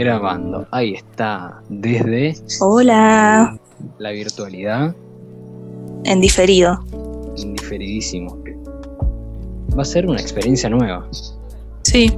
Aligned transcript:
grabando. 0.00 0.66
Ahí 0.70 0.94
está, 0.94 1.60
desde 1.68 2.34
Hola, 2.60 3.58
la 3.98 4.10
virtualidad, 4.10 4.94
en 6.04 6.20
diferido. 6.20 6.78
indiferidísimo. 7.36 8.38
Va 9.78 9.82
a 9.82 9.84
ser 9.84 10.06
una 10.06 10.20
experiencia 10.20 10.68
nueva. 10.68 11.06
Sí, 11.82 12.12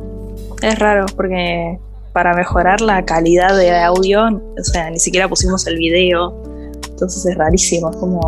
es 0.62 0.78
raro 0.78 1.06
porque 1.16 1.78
para 2.12 2.34
mejorar 2.34 2.80
la 2.80 3.04
calidad 3.04 3.56
de 3.56 3.76
audio, 3.78 4.26
o 4.26 4.64
sea, 4.64 4.90
ni 4.90 4.98
siquiera 4.98 5.28
pusimos 5.28 5.66
el 5.66 5.76
video, 5.76 6.34
entonces 6.88 7.26
es 7.26 7.36
rarísimo, 7.36 7.90
es 7.90 7.96
como, 7.96 8.20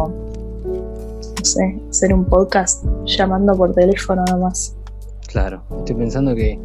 no 1.39 1.45
sé, 1.45 1.79
hacer 1.91 2.13
un 2.13 2.25
podcast 2.25 2.85
llamando 3.05 3.55
por 3.55 3.73
teléfono 3.75 4.25
nomás. 4.31 4.75
Claro, 5.29 5.63
estoy 5.79 5.97
pensando 5.97 6.35
que 6.35 6.59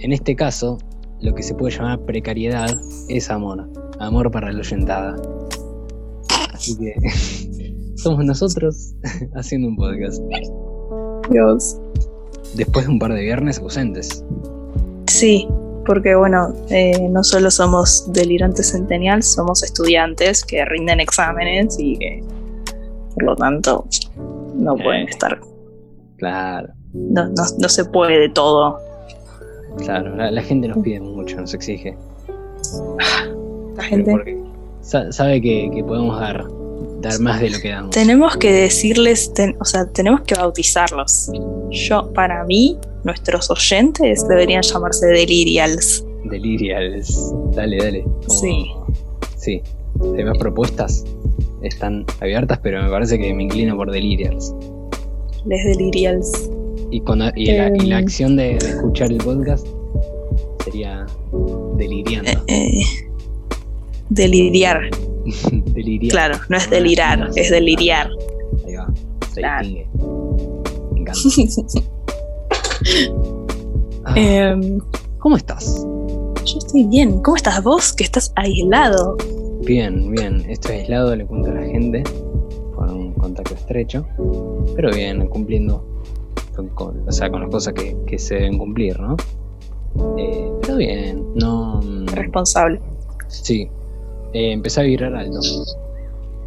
en 0.00 0.12
este 0.12 0.36
caso, 0.36 0.78
lo 1.24 1.34
que 1.34 1.42
se 1.42 1.54
puede 1.54 1.74
llamar 1.74 2.00
precariedad 2.00 2.78
es 3.08 3.30
amor. 3.30 3.66
Amor 3.98 4.30
para 4.30 4.52
la 4.52 4.58
oyentada. 4.58 5.16
Así 6.52 6.76
que 6.76 6.94
somos 7.96 8.24
nosotros 8.24 8.92
haciendo 9.34 9.68
un 9.68 9.76
podcast. 9.76 10.22
Dios. 11.30 11.78
Después 12.54 12.86
de 12.86 12.92
un 12.92 12.98
par 12.98 13.12
de 13.14 13.22
viernes 13.22 13.58
ausentes. 13.58 14.22
Sí, 15.08 15.48
porque 15.86 16.14
bueno, 16.14 16.52
eh, 16.68 17.08
no 17.08 17.24
solo 17.24 17.50
somos 17.50 18.12
delirantes 18.12 18.72
centennials, 18.72 19.26
somos 19.32 19.62
estudiantes 19.62 20.44
que 20.44 20.64
rinden 20.66 21.00
exámenes 21.00 21.76
y 21.78 21.96
que, 21.98 22.22
por 23.14 23.24
lo 23.24 23.36
tanto, 23.36 23.86
no 24.54 24.76
pueden 24.76 25.02
Eh. 25.08 25.10
estar, 25.10 25.40
Claro, 26.18 26.68
no, 26.92 27.26
no, 27.28 27.42
no 27.58 27.68
se 27.68 27.84
puede 27.86 28.28
todo. 28.28 28.78
Claro. 29.78 30.14
La, 30.16 30.30
la 30.30 30.42
gente 30.42 30.68
nos 30.68 30.78
pide 30.78 31.00
mucho, 31.00 31.40
nos 31.40 31.54
exige. 31.54 31.96
La 33.76 33.82
gente. 33.82 34.10
Porque 34.10 34.38
sabe 34.80 35.40
que, 35.40 35.70
que 35.74 35.82
podemos 35.84 36.18
dar, 36.20 36.44
dar 37.00 37.18
más 37.20 37.40
de 37.40 37.50
lo 37.50 37.58
que 37.58 37.70
damos. 37.70 37.90
Tenemos 37.90 38.36
que 38.36 38.52
decirles, 38.52 39.32
ten- 39.34 39.56
o 39.60 39.64
sea, 39.64 39.86
tenemos 39.86 40.22
que 40.22 40.34
bautizarlos. 40.34 41.30
Yo, 41.70 42.12
para 42.12 42.44
mí, 42.44 42.78
nuestros 43.04 43.50
oyentes 43.50 44.26
deberían 44.28 44.62
llamarse 44.62 45.06
delirials. 45.06 46.04
Delirials. 46.24 47.32
Dale, 47.54 47.76
dale. 47.78 48.02
Como- 48.02 48.40
Sí. 48.40 48.66
Sí. 49.36 49.62
Demás 50.16 50.38
propuestas 50.38 51.04
están 51.62 52.04
abiertas, 52.20 52.58
pero 52.62 52.82
me 52.82 52.90
parece 52.90 53.18
que 53.18 53.32
me 53.32 53.44
inclino 53.44 53.76
por 53.76 53.90
Delirials. 53.90 54.54
Les 55.46 55.64
delirials. 55.64 56.50
Y, 56.90 57.00
cuando, 57.00 57.26
y, 57.34 57.46
la, 57.46 57.68
y 57.76 57.86
la 57.86 57.98
Em. 57.98 58.04
acción 58.04 58.36
de, 58.36 58.56
de 58.58 58.68
escuchar 58.68 59.10
el 59.10 59.18
podcast 59.18 59.66
sería 60.64 61.06
deliriando. 61.76 62.30
Eh, 62.48 62.82
deliriar. 64.10 64.80
Deliriar. 65.72 66.10
Claro, 66.12 66.38
no 66.50 66.56
es 66.56 66.68
delirar, 66.70 67.30
es 67.34 67.50
deliriar. 67.50 68.08
Ahí 68.66 68.74
va. 68.74 68.92
Se 69.32 69.40
Claro. 69.40 69.66
distingue. 69.66 69.88
Me 70.92 71.00
encanta. 71.00 71.20
Ah, 74.06 74.12
Em, 74.16 74.80
¿Cómo 75.18 75.36
estás? 75.38 75.86
yo 76.44 76.58
estoy 76.58 76.84
bien. 76.84 77.22
¿Cómo 77.22 77.36
estás 77.36 77.62
vos? 77.62 77.94
Que 77.94 78.04
estás 78.04 78.32
aislado. 78.36 79.16
Bien, 79.64 80.10
bien. 80.10 80.44
Estoy 80.50 80.76
aislado, 80.76 81.16
le 81.16 81.24
cuento 81.24 81.50
a 81.50 81.54
la 81.54 81.62
gente. 81.62 82.02
Con 82.74 82.90
un 82.90 83.12
contacto 83.14 83.54
estrecho. 83.54 84.06
Pero 84.76 84.90
bien, 84.92 85.26
cumpliendo. 85.28 85.82
Con, 86.54 86.68
con- 86.70 87.08
o 87.08 87.12
sea, 87.12 87.30
con 87.30 87.40
las 87.42 87.50
cosas 87.50 87.74
que, 87.74 87.96
que 88.06 88.18
se 88.18 88.34
deben 88.36 88.58
cumplir, 88.58 88.98
¿no? 89.00 89.16
Eh, 90.18 90.50
pero 90.62 90.76
bien, 90.76 91.24
no. 91.34 91.80
mm, 91.82 92.06
Responsable. 92.08 92.80
Sí. 93.28 93.68
Eh, 94.32 94.52
empecé 94.52 94.80
a 94.80 94.84
vibrar 94.84 95.14
alto. 95.14 95.40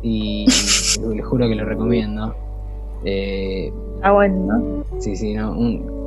Y 0.02 0.46
les 0.48 1.26
juro 1.26 1.48
que 1.48 1.56
lo 1.56 1.66
recomiendo. 1.66 2.36
Eh, 3.06 3.72
Ah, 4.04 4.12
bueno, 4.12 4.46
¿no? 4.58 4.84
sí, 5.02 5.16
sí, 5.16 5.34
no. 5.34 5.52
un- 5.52 5.98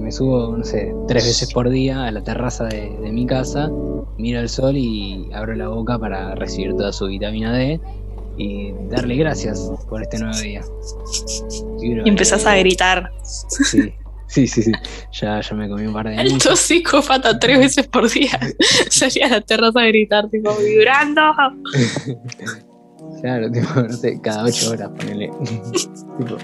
me 0.00 0.12
subo, 0.12 0.56
no 0.56 0.62
sé, 0.64 0.94
tres 1.08 1.24
veces 1.24 1.52
por 1.54 1.70
día 1.70 2.04
a 2.04 2.10
la 2.12 2.22
terraza 2.22 2.64
de, 2.64 2.90
de 3.00 3.12
mi 3.12 3.24
casa, 3.24 3.70
miro 4.18 4.40
el 4.40 4.48
sol 4.48 4.76
y 4.76 5.28
abro 5.32 5.54
la 5.54 5.68
boca 5.68 5.98
para 5.98 6.34
recibir 6.34 6.74
toda 6.76 6.92
su 6.92 7.06
vitamina 7.06 7.52
D 7.56 7.80
y 8.36 8.72
darle 8.90 9.16
gracias 9.16 9.60
por 9.88 10.02
este 10.02 10.18
nuevo 10.18 10.38
día. 10.38 10.62
Y 11.80 12.08
empezás 12.08 12.44
eh, 12.44 12.48
a 12.48 12.56
gritar. 12.56 13.10
Sí, 13.22 13.92
sí, 14.26 14.46
sí, 14.46 14.62
sí. 14.62 14.72
Ya, 15.20 15.40
ya 15.40 15.56
me 15.56 15.68
comí 15.68 15.86
un 15.86 15.92
par 15.92 16.08
de 16.08 16.16
Alto 16.16 16.50
años. 16.50 16.60
psicópata 16.60 17.38
tres 17.38 17.58
veces 17.58 17.86
por 17.86 18.10
día. 18.10 18.38
Salía 18.90 19.26
a 19.26 19.30
la 19.30 19.40
terraza 19.40 19.80
a 19.80 19.86
gritar, 19.86 20.28
tipo, 20.28 20.54
vibrando. 20.56 21.22
Claro, 23.20 23.50
tipo, 23.50 23.80
no 23.80 23.92
sé, 23.92 24.20
cada 24.20 24.44
ocho 24.44 24.70
horas, 24.70 24.90
ponele. 24.96 25.30
tipo, 26.18 26.36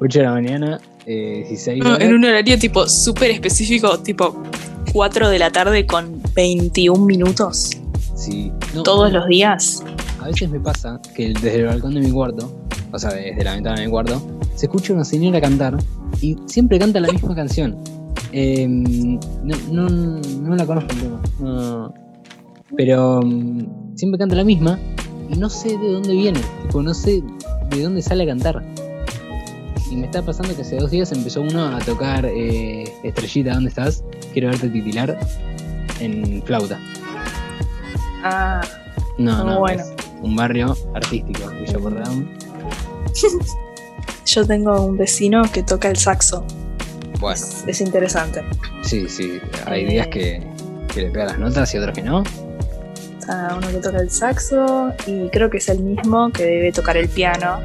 8 0.00 0.18
de 0.18 0.24
la 0.24 0.32
mañana, 0.32 0.80
eh, 1.06 1.44
16 1.48 1.78
No, 1.84 1.90
horas. 1.90 2.00
en 2.00 2.14
un 2.14 2.24
horario 2.24 2.58
tipo 2.58 2.88
súper 2.88 3.30
específico, 3.30 4.00
tipo 4.00 4.42
4 4.92 5.28
de 5.28 5.38
la 5.38 5.50
tarde 5.50 5.86
con 5.86 6.20
21 6.34 7.04
minutos. 7.04 7.70
Sí. 8.16 8.50
No, 8.74 8.82
Todos 8.82 9.12
los 9.12 9.26
días. 9.28 9.84
A 10.22 10.26
veces 10.26 10.48
me 10.48 10.60
pasa 10.60 11.00
que 11.14 11.28
desde 11.34 11.56
el 11.56 11.66
balcón 11.66 11.94
de 11.94 12.00
mi 12.00 12.10
cuarto, 12.10 12.52
o 12.92 12.98
sea, 12.98 13.10
desde 13.12 13.42
la 13.42 13.54
ventana 13.54 13.80
de 13.80 13.86
mi 13.86 13.90
cuarto, 13.90 14.22
se 14.54 14.66
escucha 14.66 14.92
una 14.92 15.04
señora 15.04 15.40
cantar 15.40 15.76
y 16.20 16.36
siempre 16.46 16.78
canta 16.78 17.00
la 17.00 17.10
misma 17.10 17.34
canción. 17.34 17.76
Eh, 18.32 18.66
no, 18.68 19.56
no, 19.70 19.88
no 19.88 20.56
la 20.56 20.64
conozco 20.66 20.92
el 20.92 21.00
tema. 21.00 21.20
no. 21.40 21.92
pero 22.76 23.20
mm, 23.22 23.96
siempre 23.96 24.18
canta 24.18 24.36
la 24.36 24.44
misma 24.44 24.78
y 25.28 25.36
no 25.36 25.48
sé 25.50 25.76
de 25.76 25.92
dónde 25.92 26.12
viene. 26.12 26.40
Tipo, 26.62 26.82
no 26.82 26.94
sé 26.94 27.22
de 27.70 27.82
dónde 27.82 28.00
sale 28.00 28.22
a 28.24 28.26
cantar. 28.26 28.62
Y 29.90 29.96
me 29.96 30.06
está 30.06 30.22
pasando 30.22 30.54
que 30.54 30.62
hace 30.62 30.76
dos 30.76 30.90
días 30.90 31.12
empezó 31.12 31.42
uno 31.42 31.66
a 31.66 31.78
tocar 31.80 32.24
eh, 32.24 32.84
Estrellita, 33.02 33.54
¿dónde 33.54 33.68
estás? 33.68 34.02
Quiero 34.32 34.48
verte 34.48 34.68
titilar 34.68 35.18
en 36.00 36.42
flauta. 36.44 36.78
Ah, 38.24 38.60
No, 39.18 39.44
no, 39.44 39.58
bueno. 39.60 39.82
Un 40.22 40.36
barrio 40.36 40.76
artístico, 40.94 41.48
Villa 41.50 41.78
Porredón. 41.78 42.28
yo 44.26 44.46
tengo 44.46 44.80
un 44.86 44.96
vecino 44.96 45.42
que 45.52 45.62
toca 45.62 45.88
el 45.88 45.96
saxo. 45.96 46.44
Bueno, 47.20 47.36
Es, 47.36 47.64
es 47.66 47.80
interesante. 47.80 48.42
sí, 48.84 49.08
sí, 49.08 49.40
hay 49.66 49.84
Eh. 49.84 49.88
días 49.88 50.06
que, 50.08 50.46
que 50.92 51.02
le 51.02 51.10
pega 51.10 51.26
las 51.26 51.38
notas 51.38 51.72
y 51.74 51.78
otros 51.78 51.94
que 51.94 52.02
no. 52.02 52.22
Está 53.20 53.54
uno 53.56 53.68
que 53.68 53.74
toca 53.78 53.98
el 53.98 54.10
saxo 54.10 54.92
y 55.06 55.28
creo 55.28 55.48
que 55.48 55.58
es 55.58 55.68
el 55.68 55.80
mismo 55.80 56.30
que 56.32 56.44
debe 56.44 56.72
tocar 56.72 56.96
el 56.96 57.08
piano, 57.08 57.60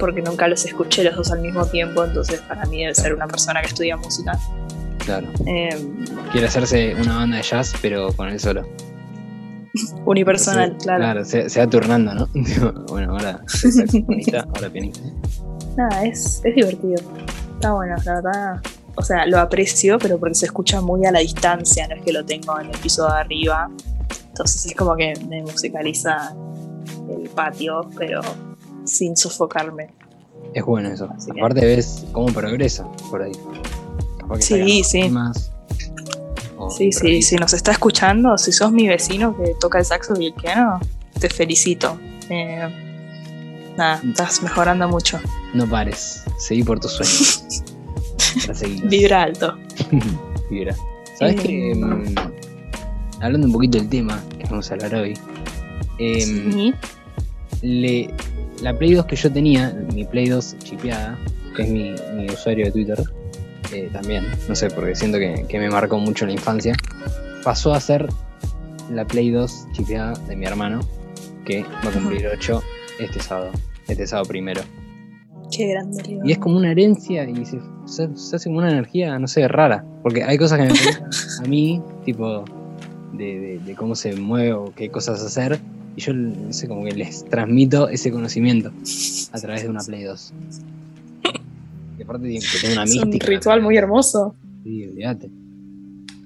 porque 0.00 0.20
nunca 0.22 0.48
los 0.48 0.64
escuché 0.64 1.04
los 1.04 1.14
dos 1.14 1.30
al 1.30 1.40
mismo 1.40 1.64
tiempo, 1.66 2.04
entonces 2.04 2.40
para 2.42 2.64
mí 2.66 2.80
debe 2.82 2.94
ser 2.94 3.14
una 3.14 3.26
persona 3.28 3.60
que 3.60 3.68
estudia 3.68 3.96
música. 3.96 4.36
Claro. 5.04 5.28
Eh, 5.46 5.68
Quiere 6.32 6.48
hacerse 6.48 6.96
una 6.96 7.18
banda 7.18 7.36
de 7.36 7.42
jazz, 7.44 7.72
pero 7.80 8.12
con 8.12 8.28
él 8.28 8.40
solo. 8.40 8.66
unipersonal, 10.06 10.76
Sí, 10.78 10.84
claro. 10.84 11.24
se, 11.24 11.48
se 11.48 11.60
va 11.60 11.66
turnando, 11.68 12.14
¿no? 12.14 12.28
Bueno, 12.88 13.12
ahora 13.12 13.40
saxofonista, 13.46 14.46
ahora 14.54 14.70
pianista. 14.70 15.00
Nada, 15.76 16.04
es, 16.04 16.40
es 16.44 16.54
divertido. 16.54 16.96
Está 17.54 17.72
bueno, 17.72 17.94
la 18.04 18.14
verdad. 18.14 18.60
O 18.96 19.02
sea, 19.02 19.26
lo 19.26 19.38
aprecio, 19.38 19.98
pero 19.98 20.18
porque 20.18 20.34
se 20.34 20.46
escucha 20.46 20.80
muy 20.80 21.04
a 21.04 21.12
la 21.12 21.18
distancia, 21.20 21.86
no 21.88 21.96
es 21.96 22.02
que 22.02 22.12
lo 22.12 22.24
tengo 22.24 22.58
en 22.58 22.70
el 22.70 22.78
piso 22.78 23.06
de 23.06 23.12
arriba. 23.12 23.70
Entonces 24.28 24.66
es 24.66 24.74
como 24.74 24.96
que 24.96 25.12
me 25.28 25.42
musicaliza 25.42 26.34
el 27.10 27.28
patio, 27.30 27.82
pero 27.98 28.20
sin 28.84 29.16
sofocarme. 29.16 29.88
Es 30.54 30.64
bueno 30.64 30.88
eso. 30.88 31.08
Así 31.14 31.30
que- 31.30 31.40
Aparte 31.40 31.64
ves 31.66 32.06
cómo 32.12 32.28
progresa 32.28 32.86
por 33.10 33.22
ahí. 33.22 33.32
Capaz 34.18 34.38
que 34.48 34.82
Sí, 34.84 35.08
más 35.10 35.52
sí. 36.70 36.92
Sí, 36.92 37.22
si 37.22 37.36
nos 37.36 37.52
está 37.52 37.72
escuchando, 37.72 38.36
si 38.38 38.52
sos 38.52 38.72
mi 38.72 38.88
vecino 38.88 39.36
que 39.36 39.54
toca 39.60 39.78
el 39.78 39.84
saxo 39.84 40.14
y 40.20 40.26
el 40.26 40.34
piano, 40.34 40.80
te 41.18 41.28
felicito. 41.28 41.98
Eh, 42.30 42.68
nada, 43.76 44.00
estás 44.08 44.42
mejorando 44.42 44.88
mucho. 44.88 45.18
No 45.54 45.68
pares, 45.68 46.24
seguí 46.38 46.62
por 46.62 46.80
tus 46.80 46.92
sueños. 46.92 47.62
Vibra 48.84 49.22
alto. 49.22 49.56
Vibra. 50.50 50.74
¿Sabes 51.18 51.36
Eh, 51.36 51.42
que 51.42 52.14
Hablando 53.20 53.46
un 53.46 53.52
poquito 53.54 53.78
del 53.78 53.88
tema 53.88 54.22
que 54.38 54.44
vamos 54.44 54.70
a 54.70 54.74
hablar 54.74 54.94
hoy. 54.96 55.14
em, 55.98 56.52
Sí. 56.52 56.74
le, 57.62 58.14
la 58.60 58.76
Play 58.76 58.92
2 58.94 59.06
que 59.06 59.16
yo 59.16 59.32
tenía, 59.32 59.70
mi 59.94 60.04
Play 60.04 60.28
2 60.28 60.56
chipeada, 60.62 61.18
que 61.56 61.62
es 61.62 61.68
mi, 61.70 61.94
mi 62.14 62.26
usuario 62.30 62.66
de 62.66 62.72
Twitter, 62.72 63.02
eh, 63.84 63.90
también, 63.92 64.24
no 64.48 64.54
sé, 64.54 64.70
porque 64.70 64.94
siento 64.94 65.18
que, 65.18 65.44
que 65.48 65.58
me 65.58 65.68
marcó 65.70 65.98
mucho 65.98 66.26
la 66.26 66.32
infancia, 66.32 66.74
pasó 67.44 67.72
a 67.74 67.80
ser 67.80 68.08
la 68.92 69.04
Play 69.06 69.30
2 69.30 69.66
chipeada 69.72 70.12
de 70.28 70.36
mi 70.36 70.46
hermano, 70.46 70.80
que 71.44 71.62
va 71.62 71.90
a 71.90 71.92
cumplir 71.92 72.26
8 72.26 72.62
este 73.00 73.20
sábado, 73.20 73.50
este 73.88 74.06
sábado 74.06 74.28
primero. 74.28 74.62
Qué 75.50 75.68
grande, 75.68 76.02
Leo. 76.02 76.20
Y 76.24 76.32
es 76.32 76.38
como 76.38 76.56
una 76.56 76.72
herencia 76.72 77.28
y 77.28 77.44
se, 77.46 77.58
se- 77.86 78.16
se 78.16 78.36
hace 78.36 78.48
como 78.48 78.58
una 78.58 78.70
energía, 78.70 79.16
no 79.18 79.28
sé, 79.28 79.46
rara. 79.46 79.84
Porque 80.02 80.24
hay 80.24 80.36
cosas 80.38 80.58
que 80.58 80.64
me 80.64 80.70
gustan 80.70 81.10
a 81.44 81.48
mí, 81.48 81.80
tipo 82.04 82.44
de, 83.12 83.24
de- 83.24 83.60
de 83.64 83.74
cómo 83.76 83.94
se 83.94 84.16
mueve 84.16 84.52
o 84.54 84.72
qué 84.74 84.90
cosas 84.90 85.22
hacer. 85.22 85.60
Y 85.96 86.00
yo, 86.00 86.12
no 86.12 86.52
sé, 86.52 86.66
como 86.68 86.84
que 86.84 86.90
les 86.92 87.24
transmito 87.26 87.88
ese 87.88 88.10
conocimiento 88.10 88.72
a 89.32 89.38
través 89.38 89.62
de 89.62 89.68
una 89.68 89.80
Play 89.82 90.02
2. 90.02 90.32
Aparte 92.06 92.28
tiene 92.28 92.40
que 92.44 92.58
tener 92.60 92.76
una 92.78 92.84
Es 92.84 92.96
un 92.96 93.04
mística. 93.10 93.26
ritual 93.26 93.62
muy 93.62 93.76
hermoso. 93.76 94.34
Sí, 94.64 94.84
olvídate. 94.86 95.30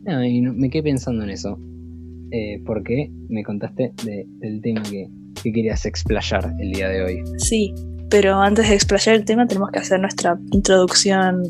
No, 0.05 0.25
y 0.25 0.41
no- 0.41 0.53
me 0.53 0.71
quedé 0.71 0.85
pensando 0.85 1.25
en 1.25 1.31
eso. 1.31 1.59
eh, 2.33 2.63
porque 2.65 3.11
me 3.29 3.43
contaste 3.43 3.93
de- 4.05 4.25
del 4.39 4.61
tema 4.63 4.83
que, 4.85 5.09
que 5.43 5.53
querías 5.53 5.85
explayar 5.85 6.55
el 6.61 6.71
día 6.73 6.89
de 6.89 7.03
hoy. 7.03 7.23
Sí, 7.39 7.75
pero 8.09 8.41
antes 8.41 8.69
de 8.69 8.77
explayar 8.77 9.17
el 9.17 9.25
tema 9.25 9.49
tenemos 9.49 9.71
que 9.73 9.81
hacer 9.81 9.99
nuestra 9.99 10.39
introducción 10.53 11.43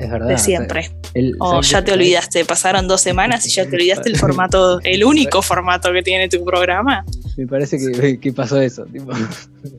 Es 0.00 0.10
verdad. 0.10 0.26
de 0.26 0.34
o 0.34 0.38
sea, 0.38 0.44
siempre. 0.44 0.90
el- 1.14 1.36
O 1.38 1.50
¿sabes 1.52 1.70
ya 1.70 1.84
te 1.84 1.92
olvidaste, 1.92 2.44
pasaron 2.44 2.88
dos 2.88 3.00
semanas 3.00 3.46
y 3.46 3.50
ya 3.50 3.64
te 3.68 3.76
olvidaste 3.76 4.08
el 4.08 4.16
formato, 4.18 4.80
el 4.80 5.04
único 5.04 5.40
formato 5.40 5.92
que 5.92 6.02
tiene 6.02 6.28
tu 6.28 6.44
programa. 6.44 7.04
Me 7.36 7.46
parece 7.46 7.78
que, 7.78 8.18
que 8.20 8.32
pasó 8.32 8.60
eso. 8.60 8.84
tipo. 8.86 9.12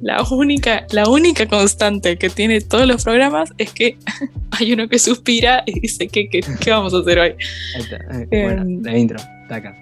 La 0.01 0.24
única, 0.24 0.86
la 0.92 1.07
única 1.09 1.48
constante 1.48 2.18
que 2.18 2.30
tiene 2.30 2.62
todos 2.62 2.88
los 2.88 3.03
programas 3.03 3.51
es 3.57 3.71
que 3.74 3.98
hay 4.51 4.74
uno 4.74 4.88
que 4.88 5.00
suspira 5.00 5.63
y 5.65 5.80
dice, 5.80 6.07
¿qué, 6.07 6.30
qué, 6.30 6.42
qué 6.59 6.71
vamos 6.71 6.94
a 6.94 7.00
hacer 7.00 7.19
hoy? 7.19 7.36
Ahí 7.75 7.81
está. 7.81 7.95
eh, 7.98 8.27
Em. 8.31 8.44
Bueno, 8.44 8.81
la 8.83 8.98
intro, 8.98 9.18
está 9.44 9.56
acá. 9.56 9.75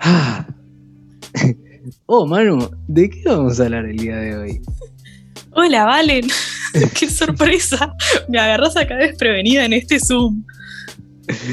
Ah. 0.00 0.46
Oh, 2.06 2.26
Manu, 2.26 2.70
¿de 2.86 3.08
qué 3.08 3.22
vamos 3.24 3.58
a 3.60 3.64
hablar 3.64 3.86
el 3.86 3.96
día 3.96 4.16
de 4.16 4.36
hoy? 4.36 4.60
Hola, 5.52 5.84
Valen. 5.86 6.26
¡Qué 6.98 7.08
sorpresa! 7.08 7.94
Me 8.28 8.38
agarras 8.38 8.76
acá 8.76 8.96
desprevenida 8.96 9.64
en 9.64 9.72
este 9.72 10.00
Zoom. 10.00 10.44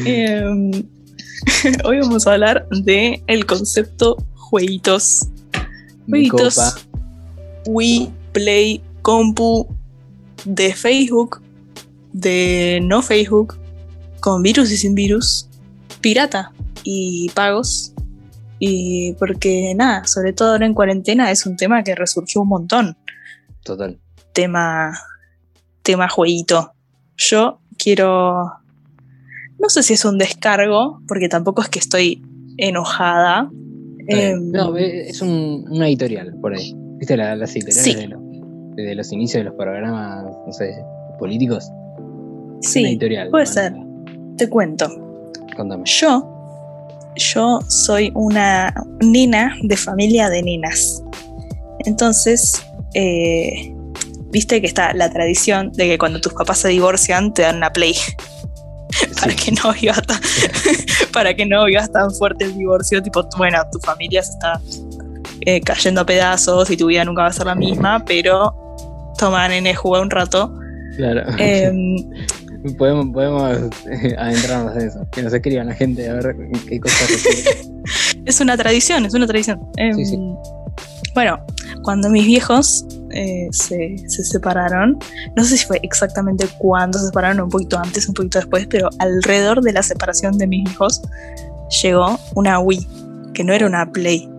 Em, 0.06 0.72
hoy 1.84 2.00
vamos 2.00 2.26
a 2.28 2.34
hablar 2.34 2.68
de 2.70 3.22
el 3.28 3.46
concepto 3.46 4.18
jueguitos. 4.36 5.28
Jueguitos. 6.08 6.88
Wii, 7.68 8.12
Play, 8.32 8.82
Compu, 9.04 9.68
de 10.46 10.74
Facebook, 10.74 11.42
de 12.14 12.80
no 12.82 13.02
Facebook, 13.02 13.60
con 14.20 14.42
virus 14.42 14.72
y 14.72 14.78
sin 14.78 14.96
virus, 14.96 15.48
pirata 16.02 16.52
y 16.84 17.30
pagos. 17.30 17.94
Y 18.58 19.14
porque 19.14 19.74
nada, 19.76 20.06
sobre 20.06 20.34
todo 20.34 20.52
ahora 20.52 20.66
en 20.66 20.74
cuarentena 20.74 21.32
es 21.32 21.46
un 21.46 21.56
tema 21.56 21.84
que 21.84 21.96
resurgió 21.96 22.42
un 22.42 22.50
montón. 22.50 22.98
Total. 23.64 24.00
Tema, 24.34 24.94
tema 25.84 26.10
jueguito. 26.10 26.74
Yo 27.18 27.60
quiero. 27.78 28.52
No 29.60 29.70
sé 29.70 29.84
si 29.84 29.94
es 29.94 30.06
un 30.06 30.18
descargo, 30.18 31.02
porque 31.08 31.30
tampoco 31.30 31.62
es 31.62 31.70
que 31.70 31.80
estoy 31.80 32.24
enojada. 32.58 33.50
Em, 34.08 34.52
No, 34.52 34.76
es 34.78 35.22
un, 35.22 35.66
una 35.70 35.88
editorial 35.88 36.36
por 36.42 36.56
ahí. 36.56 36.74
¿Viste 36.98 37.16
la- 37.16 37.36
las 37.36 37.56
editoriales 37.56 37.84
Sí. 37.84 37.96
de, 37.96 38.08
los, 38.08 38.20
de 38.76 38.96
los 38.96 39.12
inicios 39.12 39.42
de 39.42 39.50
los 39.50 39.56
programas, 39.56 40.26
no 40.46 40.52
sé, 40.54 40.74
políticos? 41.20 41.70
Sí, 42.62 42.86
editorial. 42.86 43.30
puede 43.30 43.46
bueno, 43.46 43.54
ser. 43.54 43.74
Te 44.38 44.50
cuento. 44.50 44.88
Contame. 45.56 45.84
Yo, 45.86 46.28
yo 47.16 47.60
soy 47.68 48.12
una 48.16 48.74
nena 49.02 49.56
de 49.64 49.78
familia 49.78 50.30
de 50.30 50.42
nenas. 50.44 51.04
Entonces, 51.86 52.54
eh, 52.94 53.76
viste 54.32 54.62
que 54.62 54.68
está 54.68 54.94
la 54.94 55.10
tradición 55.10 55.72
de 55.74 55.88
que 55.88 55.98
cuando 55.98 56.20
tus 56.22 56.34
papás 56.34 56.60
se 56.60 56.70
divorcian 56.70 57.34
te 57.34 57.42
dan 57.44 57.58
una 57.58 57.72
play 57.72 57.96
para 59.20 59.32
Sí. 59.32 59.38
que 59.46 59.52
no 59.52 59.74
vivas 59.74 60.02
tan, 60.06 60.20
para 61.14 61.34
que 61.34 61.46
no 61.46 61.66
vivas 61.66 61.92
tan 61.92 62.12
fuerte 62.12 62.46
el 62.46 62.58
divorcio. 62.58 63.02
Tipo, 63.02 63.28
bueno, 63.38 63.60
tu 63.72 63.80
familia 63.80 64.22
se 64.24 64.32
está 64.32 64.60
eh, 65.42 65.62
cayendo 65.62 66.02
a 66.02 66.06
pedazos 66.06 66.70
y 66.70 66.78
tu 66.78 66.88
vida 66.88 67.06
nunca 67.06 67.24
va 67.24 67.28
a 67.30 67.34
ser 67.34 67.46
la 67.46 67.56
misma, 67.56 68.04
pero 68.06 68.54
toma, 69.18 69.48
nene, 69.48 69.74
juega 69.76 70.04
un 70.04 70.10
rato. 70.10 70.54
Claro. 70.98 71.24
Em, 71.38 71.96
podemos 72.78 73.08
podemos 73.14 73.58
eh, 73.90 74.16
adentrarnos 74.18 74.76
en 74.76 74.88
eso. 74.88 75.08
Que 75.12 75.24
nos 75.24 75.34
escriban 75.34 75.68
la 75.68 75.74
gente 75.76 76.10
a 76.10 76.14
ver 76.16 76.36
qué 76.68 76.80
cosas 76.80 77.10
es 78.26 78.42
una 78.42 78.58
tradición, 78.58 79.06
es 79.06 79.14
una 79.14 79.26
tradición. 79.28 79.60
Em, 79.78 79.96
Sí, 79.96 80.06
sí. 80.06 80.18
Bueno, 81.14 81.40
cuando 81.84 82.10
mis 82.10 82.26
viejos 82.26 82.86
eh, 83.12 83.50
se, 83.52 83.98
se 84.08 84.24
separaron, 84.24 84.98
no 85.36 85.44
sé 85.44 85.58
si 85.58 85.66
fue 85.66 85.80
exactamente 85.84 86.48
cuándo 86.58 87.00
se 87.00 87.08
separaron, 87.08 87.42
un 87.42 87.50
poquito 87.50 87.78
antes, 87.78 88.08
un 88.08 88.14
poquito 88.14 88.40
después, 88.40 88.68
pero 88.68 88.90
alrededor 89.00 89.62
de 89.62 89.74
la 89.74 89.84
separación 89.84 90.38
de 90.38 90.48
mis 90.48 90.70
hijos 90.70 91.02
llegó 91.82 92.20
una 92.36 92.60
Wii, 92.60 92.88
que 93.34 93.44
no 93.44 93.54
era 93.54 93.66
una 93.66 93.92
Play, 93.92 94.30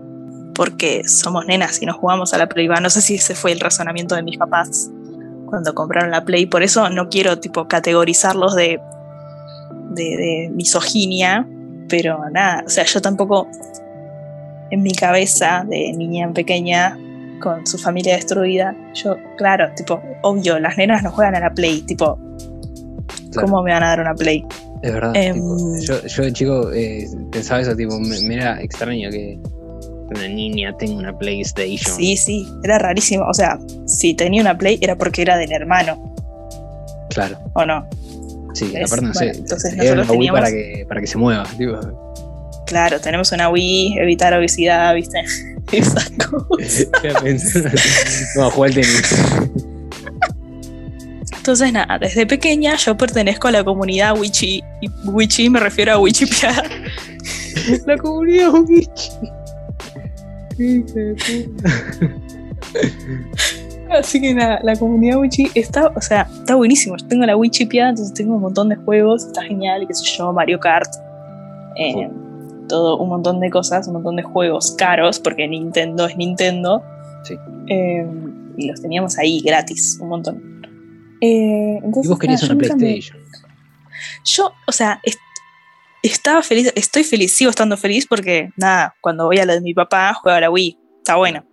porque 0.54 1.02
somos 1.06 1.46
nenas 1.46 1.80
y 1.82 1.86
nos 1.86 1.96
jugamos 1.96 2.32
a 2.32 2.38
la 2.38 2.48
Play. 2.48 2.68
No 2.68 2.90
sé 2.90 3.02
si 3.02 3.16
ese 3.16 3.34
fue 3.34 3.52
el 3.52 3.60
razonamiento 3.60 4.14
de 4.14 4.22
mis 4.22 4.38
papás 4.38 4.90
cuando 5.46 5.74
compraron 5.74 6.10
la 6.10 6.24
Play, 6.24 6.46
por 6.46 6.62
eso 6.62 6.88
no 6.88 7.08
quiero 7.10 7.38
tipo 7.38 7.68
categorizarlos 7.68 8.54
de, 8.54 8.80
de, 9.90 10.04
de 10.04 10.50
misoginia, 10.54 11.46
pero 11.88 12.18
nada, 12.30 12.64
o 12.66 12.70
sea, 12.70 12.84
yo 12.84 13.02
tampoco 13.02 13.48
en 14.72 14.82
mi 14.82 14.90
cabeza 14.92 15.64
de 15.68 15.92
niña 15.92 16.32
pequeña 16.32 16.98
con 17.40 17.66
su 17.66 17.76
familia 17.78 18.14
destruida, 18.16 18.74
yo, 18.94 19.16
claro, 19.36 19.68
tipo, 19.76 20.00
obvio, 20.22 20.58
las 20.58 20.76
nenas 20.78 21.02
no 21.02 21.10
juegan 21.12 21.34
a 21.36 21.40
la 21.40 21.50
Play, 21.54 21.82
tipo, 21.82 22.18
Claro. 23.30 23.46
¿cómo 23.48 23.62
me 23.62 23.72
van 23.72 23.82
a 23.82 23.88
dar 23.88 24.00
una 24.00 24.14
Play? 24.14 24.44
Es 24.82 24.92
verdad. 24.92 25.12
Em, 25.14 25.34
tipo, 25.34 25.56
yo, 25.82 26.06
yo 26.06 26.22
de 26.24 26.32
chico 26.32 26.72
eh, 26.72 27.06
pensaba 27.30 27.60
eso, 27.60 27.74
tipo, 27.76 27.98
me, 28.00 28.20
me 28.22 28.34
era 28.34 28.60
extraño 28.60 29.10
que 29.10 29.38
una 30.14 30.28
niña 30.28 30.74
tenga 30.78 30.94
una 30.98 31.16
PlayStation. 31.18 31.96
Sí, 31.96 32.16
sí, 32.16 32.46
era 32.62 32.78
rarísimo, 32.78 33.24
o 33.28 33.34
sea, 33.34 33.58
si 33.86 34.14
tenía 34.14 34.40
una 34.42 34.56
Play 34.56 34.78
era 34.80 34.96
porque 34.96 35.22
era 35.22 35.36
del 35.36 35.52
hermano, 35.52 36.14
Claro. 37.10 37.36
¿o 37.54 37.64
no? 37.66 37.86
Sí, 38.54 38.72
aparte 38.76 39.04
no 39.06 39.14
sé. 39.14 39.30
Entonces 39.30 39.76
nosotros 39.76 40.08
teníamos- 40.08 40.40
para 40.40 40.50
que, 40.52 40.84
para 40.88 41.00
que 41.00 41.06
se 41.06 41.16
mueva. 41.18 41.44
Tipo, 41.56 42.11
Claro, 42.72 42.98
tenemos 43.02 43.30
una 43.32 43.50
Wii, 43.50 43.98
evitar 43.98 44.32
obesidad, 44.32 44.94
¿viste? 44.94 45.22
Esas 45.72 46.10
cosas. 46.12 46.88
No, 48.34 48.50
jugar 48.50 48.70
al 48.70 48.74
tenis. 48.76 49.14
Entonces, 51.36 51.70
nada, 51.70 51.98
desde 51.98 52.24
pequeña 52.26 52.76
yo 52.76 52.96
pertenezco 52.96 53.48
a 53.48 53.50
la 53.50 53.62
comunidad 53.62 54.18
Wichi. 54.18 54.64
Y 54.80 54.88
Wichi 55.04 55.50
me 55.50 55.60
refiero 55.60 55.92
a 55.92 55.98
Wichipedia. 55.98 56.62
La 57.86 57.98
comunidad 57.98 58.54
Wichi. 58.54 59.10
Así 63.90 64.18
que 64.18 64.32
nada, 64.32 64.60
la 64.62 64.76
comunidad 64.76 65.18
Wichi 65.18 65.50
está, 65.54 65.88
o 65.88 66.00
sea, 66.00 66.26
está 66.32 66.54
buenísimo. 66.54 66.96
Yo 66.96 67.06
tengo 67.06 67.26
la 67.26 67.36
Wichipedia, 67.36 67.90
entonces 67.90 68.14
tengo 68.14 68.36
un 68.36 68.40
montón 68.40 68.70
de 68.70 68.76
juegos, 68.76 69.26
está 69.26 69.42
genial, 69.42 69.82
y 69.82 69.86
qué 69.86 69.94
sé 69.94 70.04
yo, 70.16 70.32
Mario 70.32 70.58
Kart, 70.58 70.90
eh, 71.76 72.08
todo, 72.72 72.96
un 72.96 73.08
montón 73.10 73.38
de 73.40 73.50
cosas, 73.50 73.86
un 73.86 73.92
montón 73.94 74.16
de 74.16 74.22
juegos 74.22 74.72
caros, 74.78 75.20
porque 75.20 75.46
Nintendo 75.46 76.06
es 76.06 76.16
Nintendo. 76.16 76.82
Sí. 77.24 77.34
Eh, 77.68 78.06
y 78.56 78.68
los 78.68 78.80
teníamos 78.80 79.18
ahí 79.18 79.40
gratis, 79.42 79.98
un 80.00 80.08
montón. 80.08 80.62
Eh, 81.20 81.78
Y 81.80 81.84
entonces, 81.84 82.08
vos 82.08 82.18
querías 82.18 82.42
nada, 82.42 82.54
una 82.54 82.62
yo 82.64 82.68
nunca 82.68 82.76
me- 82.76 82.90
PlayStation. 82.92 83.18
Yo, 84.24 84.52
o 84.66 84.72
sea, 84.72 85.00
est- 85.02 85.18
estaba 86.02 86.42
feliz, 86.42 86.72
estoy 86.74 87.04
feliz, 87.04 87.36
sigo 87.36 87.50
estando 87.50 87.76
feliz 87.76 88.06
porque, 88.08 88.50
nada, 88.56 88.94
cuando 89.02 89.26
voy 89.26 89.38
a 89.38 89.44
lo 89.44 89.52
de 89.52 89.60
mi 89.60 89.74
papá, 89.74 90.14
juego 90.14 90.36
a 90.36 90.40
la 90.40 90.50
Wii, 90.50 90.78
está 90.98 91.16
bueno. 91.16 91.44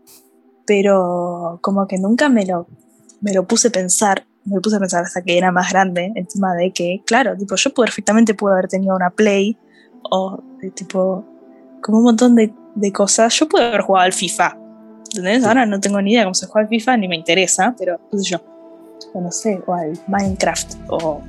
Pero 0.66 1.60
como 1.62 1.88
que 1.88 1.98
nunca 1.98 2.30
me 2.30 2.46
lo, 2.46 2.68
me 3.22 3.34
lo 3.34 3.46
puse 3.48 3.68
a 3.70 3.72
pensar, 3.72 4.26
me 4.46 4.60
puse 4.62 4.76
a 4.78 4.80
pensar 4.80 5.04
hasta 5.04 5.22
que 5.22 5.38
era 5.38 5.52
más 5.52 5.72
grande, 5.72 6.12
encima 6.16 6.54
de 6.56 6.72
que, 6.72 7.02
claro, 7.06 7.36
tipo, 7.38 7.56
yo 7.56 7.74
perfectamente 7.74 8.34
pude 8.34 8.54
haber 8.54 8.68
tenido 8.68 8.96
una 8.96 9.10
Play, 9.10 9.58
o 10.03 10.39
de 10.62 10.72
tipo, 10.72 11.24
como 11.82 12.00
un 12.00 12.03
montón 12.06 12.36
de, 12.36 12.53
de 12.75 12.91
cosas, 12.91 13.34
yo 13.34 13.48
pude 13.48 13.65
haber 13.68 13.82
jugado 13.82 14.06
al 14.06 14.13
FIFA, 14.13 14.58
¿entendés? 15.10 15.41
Sí. 15.44 15.48
Ahora 15.48 15.65
no 15.65 15.79
tengo 15.79 16.01
ni 16.01 16.12
idea 16.13 16.24
cómo 16.24 16.34
se 16.34 16.46
juega 16.48 16.65
al 16.65 16.70
FIFA, 16.70 16.98
ni 16.98 17.08
me 17.08 17.15
interesa, 17.15 17.75
pero, 17.77 18.00
qué 18.12 18.18
sé 18.20 18.24
yo, 18.32 18.38
o 19.13 19.22
no 19.22 19.32
sé, 19.32 19.62
o 19.65 19.74
al 19.74 19.94
Minecraft, 20.08 20.75
o 20.89 21.22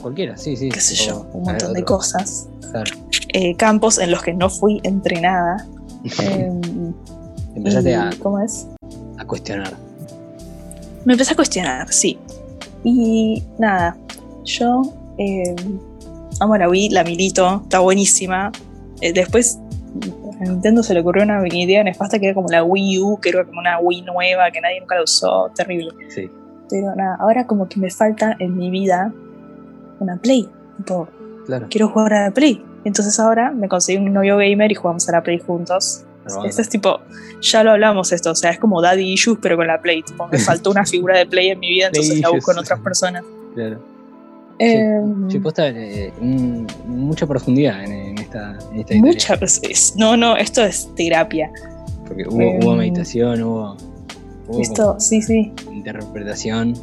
Cualquiera, 0.00 0.36
sí, 0.36 0.56
sí. 0.56 0.68
qué 0.68 0.80
sé 0.80 0.94
yo, 0.96 1.26
un 1.32 1.42
montón 1.44 1.72
de 1.74 1.84
cosas. 1.84 2.48
Claro. 2.72 2.90
Eh, 3.34 3.54
campos 3.56 3.98
en 3.98 4.10
los 4.10 4.22
que 4.22 4.32
no 4.34 4.50
fui 4.50 4.80
entrenada. 4.82 5.64
Em, 6.20 6.92
Empezaste 7.54 7.90
y- 7.90 7.94
a, 7.94 8.10
¿Cómo 8.20 8.40
es? 8.40 8.66
a 9.18 9.24
cuestionar. 9.24 9.72
Me 11.04 11.12
empecé 11.12 11.32
a 11.34 11.36
cuestionar, 11.36 11.92
sí. 11.92 12.18
Y 12.82 13.44
nada, 13.58 13.96
yo 14.44 14.82
em, 15.18 15.54
amo 16.40 16.56
la 16.56 16.68
Wii, 16.68 16.90
la 16.90 17.04
milito, 17.04 17.60
está 17.64 17.80
buenísima. 17.80 18.50
Eh, 19.00 19.12
después, 19.12 19.58
a 20.40 20.44
Nintendo 20.44 20.82
se 20.82 20.94
le 20.94 21.00
ocurrió 21.00 21.22
una 21.24 21.42
idea 21.48 21.82
nefasta 21.84 22.18
que 22.18 22.26
era 22.26 22.34
como 22.34 22.48
la 22.48 22.64
Wii 22.64 22.98
U, 23.00 23.18
que 23.20 23.28
era 23.30 23.44
como 23.44 23.60
una 23.60 23.78
Wii 23.78 24.02
nueva, 24.02 24.50
que 24.50 24.60
nadie 24.60 24.80
nunca 24.80 24.96
la 24.96 25.02
usó, 25.04 25.50
terrible. 25.54 25.90
Sí. 26.08 26.30
Pero 26.70 26.94
nada, 26.96 27.16
ahora 27.20 27.46
como 27.46 27.68
que 27.68 27.78
me 27.78 27.90
falta 27.90 28.36
en 28.38 28.56
mi 28.56 28.70
vida 28.70 29.12
una 30.00 30.16
Play. 30.16 30.48
Tipo, 30.78 31.08
Claro. 31.46 31.66
quiero 31.68 31.88
jugar 31.88 32.14
a 32.14 32.24
la 32.28 32.30
Play. 32.30 32.64
Entonces 32.84 33.18
ahora 33.20 33.50
me 33.50 33.68
conseguí 33.68 33.98
un 33.98 34.12
novio 34.12 34.36
gamer 34.36 34.70
y 34.72 34.74
jugamos 34.74 35.08
a 35.08 35.12
la 35.12 35.22
Play 35.22 35.38
juntos. 35.38 36.04
Pero 36.24 36.44
Este 36.44 36.62
es 36.62 36.68
tipo, 36.68 37.00
ya 37.40 37.64
lo 37.64 37.72
hablamos 37.72 38.12
esto, 38.12 38.30
o 38.30 38.34
sea, 38.36 38.50
es 38.50 38.58
como 38.60 38.80
Daddy 38.80 39.12
Issues, 39.12 39.38
pero 39.42 39.56
con 39.56 39.66
la 39.66 39.80
Play. 39.80 40.02
Tipo, 40.02 40.28
me 40.28 40.38
faltó 40.38 40.70
una 40.70 40.86
figura 40.86 41.18
de 41.18 41.26
Play 41.26 41.50
en 41.50 41.58
mi 41.60 41.68
vida, 41.70 41.88
entonces 41.88 42.20
la 42.20 42.30
busco 42.30 42.52
en 42.52 42.58
otras 42.58 42.78
personas. 42.80 43.24
Claro. 43.54 43.80
Em, 44.58 45.30
Sí, 45.30 45.38
posta, 45.38 45.68
eh, 45.68 46.12
mucha 46.86 47.26
profundidad 47.26 47.82
en, 47.84 47.92
en 47.92 48.18
esta, 48.18 48.56
en 48.72 48.80
esta 48.80 48.94
mucha, 48.96 49.36
pues, 49.36 49.60
es- 49.62 49.94
no, 49.96 50.16
no, 50.16 50.36
esto 50.36 50.62
es 50.62 50.88
terapia. 50.94 51.50
Porque 52.06 52.24
hubo, 52.28 52.40
Em, 52.40 52.62
hubo 52.64 52.74
meditación, 52.76 53.42
hubo, 53.42 53.76
hubo 54.48 54.60
Esto, 54.60 55.00
sí, 55.00 55.20
sí. 55.22 55.52
interpretación. 55.72 56.74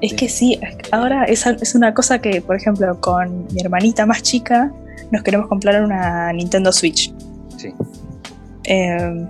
Es 0.00 0.10
Sí. 0.10 0.16
que 0.16 0.28
sí, 0.28 0.60
ahora 0.90 1.24
es, 1.24 1.46
es 1.46 1.74
una 1.76 1.94
cosa 1.94 2.18
que, 2.20 2.40
por 2.42 2.56
ejemplo, 2.56 3.00
con 3.00 3.46
mi 3.54 3.60
hermanita 3.60 4.04
más 4.04 4.22
chica, 4.22 4.72
nos 5.12 5.22
queremos 5.22 5.46
comprar 5.48 5.82
una 5.84 6.32
Nintendo 6.32 6.72
Switch. 6.72 7.14
Sí. 7.56 7.72
Eh, 8.64 9.26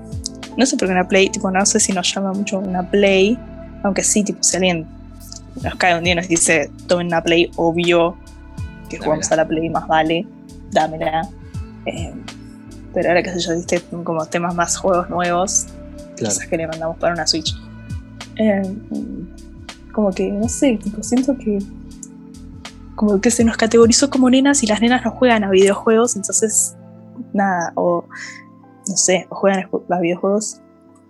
no 0.56 0.66
sé 0.66 0.76
por 0.76 0.88
qué 0.88 0.92
una 0.94 1.06
Play, 1.06 1.28
tipo, 1.28 1.50
no 1.50 1.64
sé 1.66 1.78
si 1.80 1.92
nos 1.92 2.12
llama 2.14 2.32
mucho 2.32 2.59
una 2.59 2.88
Play, 2.90 3.38
aunque 3.82 4.02
sí, 4.02 4.23
tipo, 4.25 4.42
si 4.42 4.56
alguien 4.56 4.87
nos 5.62 5.75
cae 5.76 5.97
un 5.99 6.04
día 6.04 6.12
y 6.12 6.16
nos 6.16 6.28
dice, 6.28 6.71
tomen 6.87 7.09
una 7.09 7.23
Play, 7.23 7.50
obvio 7.56 8.16
que 8.88 8.99
jugamos 8.99 9.30
a 9.32 9.37
la 9.37 9.47
Play, 9.47 9.68
más 9.71 9.87
vale, 9.88 10.26
dámela. 10.71 11.28
Eh, 11.87 12.12
pero 12.94 13.09
ahora 13.09 13.23
que 13.23 13.30
sé 13.30 13.40
yo, 13.40 13.52
diste 13.54 13.80
como 14.04 14.25
temas 14.26 14.54
más 14.54 14.76
juegos 14.76 15.09
nuevos, 15.11 15.66
Claro. 16.16 16.35
quizás 16.35 16.47
que 16.47 16.56
le 16.56 16.66
mandamos 16.68 16.97
para 16.99 17.14
una 17.14 17.26
Switch. 17.26 17.54
Eh, 18.37 18.62
como 19.92 20.11
que, 20.11 20.30
no 20.30 20.49
sé, 20.49 20.78
tipo, 20.82 21.02
siento 21.02 21.37
que 21.37 21.59
como 22.94 23.21
que 23.21 23.30
se 23.30 23.44
nos 23.44 23.56
categorizó 23.56 24.11
como 24.11 24.28
nenas 24.30 24.62
y 24.62 24.66
las 24.66 24.80
nenas 24.80 25.04
no 25.04 25.11
juegan 25.11 25.44
a 25.44 25.50
videojuegos, 25.50 26.14
entonces 26.16 26.76
nada, 27.32 27.73
o 27.75 28.04
no 28.88 28.97
sé, 28.97 29.26
o 29.30 29.35
juegan 29.35 29.61
a 29.64 29.68
ju- 29.68 29.82
a 29.90 29.99
videojuegos 30.00 30.61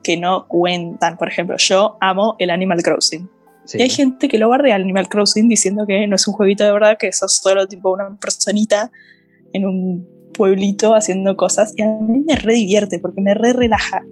que 0.02 0.16
no 0.16 0.46
cuentan. 0.46 1.16
Por 1.16 1.28
ejemplo, 1.28 1.56
yo 1.58 1.96
amo 2.00 2.36
el 2.38 2.50
Animal 2.50 2.82
Crossing. 2.82 3.28
Sí. 3.64 3.78
Y 3.78 3.82
hay 3.82 3.90
gente 3.90 4.28
que 4.28 4.38
lo 4.38 4.52
al 4.52 4.70
Animal 4.70 5.08
Crossing 5.08 5.48
diciendo 5.48 5.86
que 5.86 6.06
no 6.06 6.16
es 6.16 6.26
un 6.26 6.34
jueguito 6.34 6.64
de 6.64 6.72
verdad, 6.72 6.96
que 6.98 7.12
sos 7.12 7.36
solo 7.36 7.66
tipo 7.66 7.92
una 7.92 8.16
personita 8.18 8.90
en 9.52 9.66
un 9.66 10.08
pueblito 10.32 10.94
haciendo 10.94 11.36
cosas. 11.36 11.72
Y 11.76 11.82
a 11.82 11.86
mí 11.86 12.24
me 12.26 12.36
re 12.36 12.54
divierte 12.54 12.98
porque 12.98 13.20
me 13.20 13.34
re 13.34 13.52
relaja. 13.52 14.04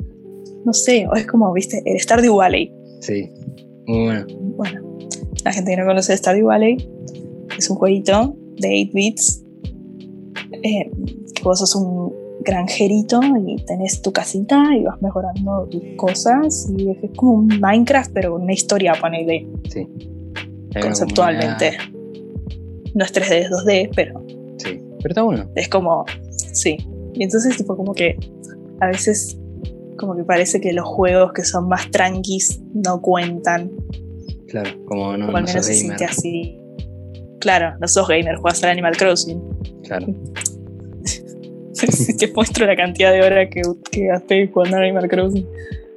No 0.65 0.73
sé, 0.73 1.07
o 1.09 1.15
es 1.15 1.27
como, 1.27 1.53
viste, 1.53 1.83
el 1.85 1.99
Stardew 1.99 2.37
Valley. 2.37 2.73
Sí. 3.01 3.31
Muy 3.87 4.05
bueno. 4.05 4.27
Bueno, 4.57 4.99
la 5.45 5.53
gente 5.53 5.71
que 5.71 5.77
no 5.79 5.87
conoce 5.87 6.17
Stardew 6.17 6.47
Valley 6.47 6.77
es 7.57 7.71
un 7.71 7.77
jueguito 7.77 8.37
de 8.59 8.87
8 8.89 8.91
bits. 8.95 9.45
eh, 10.63 10.91
que 11.35 11.43
vos 11.43 11.59
sos 11.59 11.75
un 11.75 12.20
granjerito 12.45 13.21
y 13.47 13.57
tenés 13.65 14.03
tu 14.03 14.13
casita 14.13 14.75
y 14.77 14.85
vas 14.85 15.01
mejorando 15.03 15.67
tus 15.71 15.83
cosas. 15.97 16.71
Y 16.77 16.91
es 16.91 16.97
como 17.17 17.33
un 17.35 17.47
Minecraft, 17.61 18.11
pero 18.13 18.33
con 18.33 18.43
una 18.43 18.53
historia, 18.53 18.95
ponele 19.01 19.47
Sí. 19.69 19.87
Una 20.73 20.81
conceptualmente. 20.81 21.73
No 22.95 23.05
es 23.05 23.13
3D, 23.13 23.33
es 23.41 23.51
2D, 23.51 23.91
pero 23.95 24.25
Sí. 24.59 24.79
Pero 25.03 25.09
está 25.13 25.23
bueno. 25.23 25.49
es 25.55 25.69
como, 25.69 26.05
sí. 26.31 26.77
Y 27.15 27.25
entonces 27.25 27.57
tipo 27.57 27.77
como 27.77 27.93
que 27.95 28.17
a 28.81 28.87
veces 28.89 29.39
como 29.97 30.17
que 30.17 30.25
parece 30.25 30.61
que 30.61 30.73
los 30.73 30.87
juegos 30.87 31.33
que 31.35 31.45
son 31.45 31.69
más 31.69 31.91
tranquis 31.91 32.61
no 32.75 33.01
cuentan, 33.03 33.71
Claro. 34.49 34.71
Como 34.87 35.17
no, 35.17 35.27
o 35.27 35.29
al 35.29 35.43
no 35.45 35.49
menos 35.49 35.53
sos 35.53 35.67
se 35.67 35.73
gamer. 35.75 35.99
siente 35.99 36.05
así. 36.05 36.59
Claro, 37.39 37.77
no 37.81 37.87
sos 37.87 38.09
gamer, 38.09 38.37
jugás 38.37 38.63
al 38.65 38.71
Animal 38.71 38.97
Crossing. 38.97 39.41
Claro. 39.85 40.07
si 41.93 42.17
te 42.17 42.33
muestro 42.33 42.67
la 42.67 42.77
cantidad 42.77 43.13
de 43.13 43.23
horas 43.23 43.49
que, 43.51 43.63
que 43.91 44.07
gasté 44.07 44.49
jugando 44.49 44.77
al 44.77 44.83
Animal 44.85 45.09
Crossing, 45.09 45.47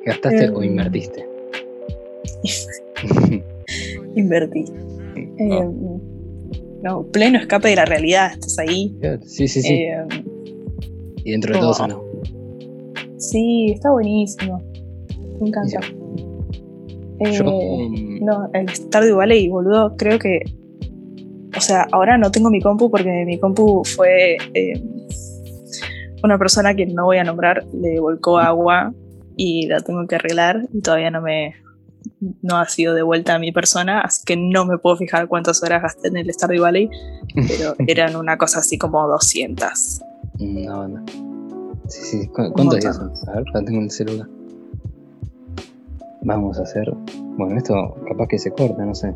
¿Gastaste 0.06 0.50
o 0.50 0.62
Em. 0.64 0.70
invertiste? 0.72 1.26
invertí. 4.16 4.66
Eh, 5.40 5.68
no, 6.82 7.04
pleno 7.12 7.40
escape 7.40 7.70
de 7.70 7.76
la 7.78 7.86
realidad, 7.86 8.32
estás 8.34 8.60
ahí. 8.60 8.96
Sí, 9.26 9.48
sí, 9.48 9.62
sí. 9.62 9.74
Eh, 9.74 10.06
y 11.24 11.32
dentro 11.32 11.54
de 11.54 11.60
todo 11.60 11.70
oh. 11.72 11.74
sano. 11.74 12.04
sí, 13.18 13.72
está 13.74 13.92
buenísimo. 13.92 14.62
Me 15.40 15.48
encanta. 15.48 15.80
Eh, 17.20 17.32
Yo. 17.32 17.46
um, 17.46 18.20
No, 18.26 18.50
el 18.54 18.68
Stardew 18.70 19.18
Valley, 19.18 19.48
boludo, 19.48 19.96
creo 19.98 20.20
que. 20.20 20.42
O 21.56 21.62
sea, 21.62 21.88
ahora 21.92 22.18
no 22.18 22.32
tengo 22.32 22.50
mi 22.50 22.60
compu 22.60 22.90
porque 22.90 23.24
mi 23.26 23.40
compu 23.40 23.84
fue. 23.86 24.38
eh, 24.54 24.74
una 26.24 26.38
persona 26.38 26.74
que 26.76 26.86
no 26.86 27.06
voy 27.06 27.18
a 27.18 27.24
nombrar 27.24 27.66
le 27.74 28.00
volcó 28.00 28.38
agua 28.40 28.94
y 29.36 29.68
la 29.68 29.80
tengo 29.82 30.06
que 30.08 30.16
arreglar 30.16 30.68
y 30.74 30.82
todavía 30.82 31.12
no 31.12 31.22
me. 31.22 31.56
No 32.42 32.58
ha 32.58 32.66
sido 32.68 32.94
de 32.94 33.02
vuelta 33.02 33.36
a 33.36 33.40
mi 33.40 33.52
persona, 33.54 34.02
así 34.02 34.24
que 34.26 34.36
no 34.36 34.66
me 34.66 34.78
puedo 34.78 34.98
fijar 34.98 35.28
cuántas 35.28 35.64
horas 35.64 35.82
gasté 35.84 36.10
en 36.10 36.18
el 36.18 36.32
Stardew 36.34 36.62
Valley, 36.62 36.90
pero 37.36 37.76
eran 37.88 38.16
una 38.18 38.38
cosa 38.38 38.60
así 38.60 38.78
como 38.78 39.08
200. 39.08 40.02
No, 40.40 40.88
no. 40.88 41.06
Sí, 41.88 42.02
sí. 42.04 42.28
¿Cu- 42.28 42.52
¿Cuántos 42.54 42.80
días 42.82 42.98
montón. 43.00 43.16
son? 43.18 43.30
A 43.30 43.34
ver, 43.36 43.44
tengo 43.54 43.78
en 43.80 43.84
el 43.84 43.92
celular. 43.92 44.28
Vamos 46.22 46.60
a 46.60 46.64
hacer. 46.64 46.92
Bueno, 47.38 47.58
esto 47.58 47.96
capaz 48.08 48.28
que 48.28 48.40
se 48.40 48.52
corta, 48.52 48.86
no 48.86 48.96
sé. 48.96 49.14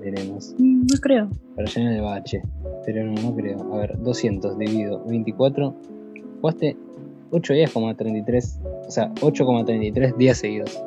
Veremos. 0.00 0.54
Mm, 0.58 0.86
No 0.92 1.00
creo. 1.00 1.28
Para 1.56 1.68
llenar 1.68 1.92
el 1.94 2.02
bache. 2.02 2.42
Pero 2.86 3.04
no, 3.04 3.20
no 3.22 3.34
creo. 3.36 3.72
A 3.74 3.76
ver, 3.78 3.98
200 4.02 4.58
dividido 4.58 5.04
24. 5.04 5.74
Jugaste 6.42 6.76
8 7.30 7.52
días, 7.54 7.70
como 7.70 7.94
33. 7.94 8.60
O 8.86 8.90
sea, 8.90 9.10
8,33 9.14 10.16
días 10.16 10.36
seguidos. 10.36 10.82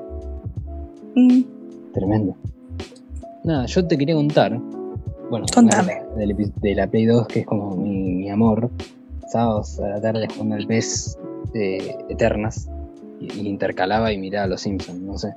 Mm, 1.16 1.42
Tremendo. 1.94 2.36
Nada, 3.44 3.66
yo 3.66 3.88
te 3.88 3.98
quería 3.98 4.16
contar. 4.16 4.60
Bueno, 5.30 5.46
Contame. 5.54 6.02
de 6.62 6.76
la 6.76 6.86
Play 6.88 7.06
2, 7.06 7.28
que 7.28 7.40
es 7.40 7.46
como 7.48 7.76
mi, 7.76 8.12
mi 8.14 8.30
amor. 8.30 8.70
Sábados 9.28 9.80
a 9.80 9.88
la 9.90 10.02
tarde 10.02 10.28
jugando 10.32 10.56
al 10.56 10.68
PES 10.68 11.18
de 11.54 11.96
Eternas. 12.10 12.70
Y, 13.20 13.42
y 13.42 13.48
intercalaba 13.48 14.12
y 14.12 14.18
miraba 14.20 14.44
a 14.46 14.48
los 14.50 14.62
Simpsons, 14.62 15.00
no 15.02 15.18
sé. 15.18 15.30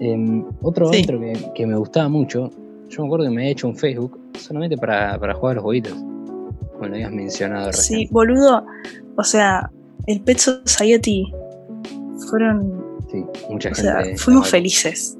Em, 0.00 0.44
otro 0.62 0.90
Sí. 0.92 1.02
otro 1.02 1.20
que, 1.20 1.32
que 1.54 1.66
me 1.66 1.76
gustaba 1.76 2.08
mucho. 2.08 2.48
Yo 2.88 3.02
me 3.02 3.08
acuerdo 3.08 3.26
que 3.26 3.30
me 3.30 3.42
había 3.42 3.52
hecho 3.52 3.68
un 3.68 3.76
Facebook 3.76 4.18
solamente 4.38 4.76
para, 4.78 5.18
para 5.18 5.34
jugar 5.34 5.52
a 5.52 5.54
los 5.56 5.64
jueguitos. 5.64 5.94
Lo 6.88 6.94
habías 6.94 7.12
mencionado 7.12 7.72
Sí, 7.72 7.94
recién. 7.94 8.08
boludo. 8.10 8.64
O 9.16 9.24
sea, 9.24 9.70
el 10.06 10.20
Pet 10.22 10.38
Society 10.38 11.32
fueron. 12.28 12.82
Sí, 13.10 13.24
mucha 13.50 13.70
O 13.70 13.74
gente. 13.74 13.82
sea, 13.82 14.02
fuimos 14.16 14.48
felices. 14.48 15.16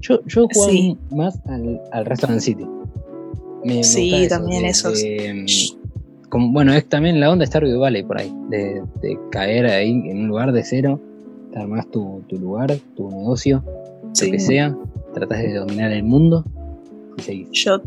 Yo, 0.00 0.20
yo 0.26 0.46
jugaba 0.52 0.72
Sí. 0.72 0.98
más 1.10 1.38
al, 1.46 1.80
al 1.92 2.04
Restaurant 2.06 2.40
City. 2.40 2.64
Me- 3.64 3.76
me 3.76 3.84
Sí, 3.84 4.02
gustaba 4.10 4.22
eso, 4.24 4.34
también 4.36 4.62
de- 4.62 4.68
esos. 4.68 5.00
de, 5.02 5.46
como, 6.28 6.52
bueno, 6.52 6.72
es 6.74 6.86
también 6.88 7.20
la 7.20 7.30
onda 7.30 7.46
Stardew 7.46 7.78
Valley 7.80 8.02
por 8.02 8.18
ahí. 8.18 8.32
De, 8.50 8.82
de 9.00 9.18
caer 9.30 9.66
ahí 9.66 9.90
en 9.90 10.18
un 10.22 10.28
lugar 10.28 10.52
de 10.52 10.62
cero. 10.64 11.00
Te 11.52 11.60
armás 11.60 11.88
tu, 11.90 12.22
tu 12.28 12.36
lugar, 12.38 12.76
tu 12.96 13.08
negocio, 13.10 13.62
Sí. 14.12 14.26
lo 14.26 14.32
que 14.32 14.40
sea. 14.40 14.76
Tratás 15.14 15.38
de 15.38 15.54
dominar 15.54 15.92
el 15.92 16.02
mundo 16.02 16.44
y 17.16 17.22
seguís. 17.22 17.48
Yo 17.52 17.80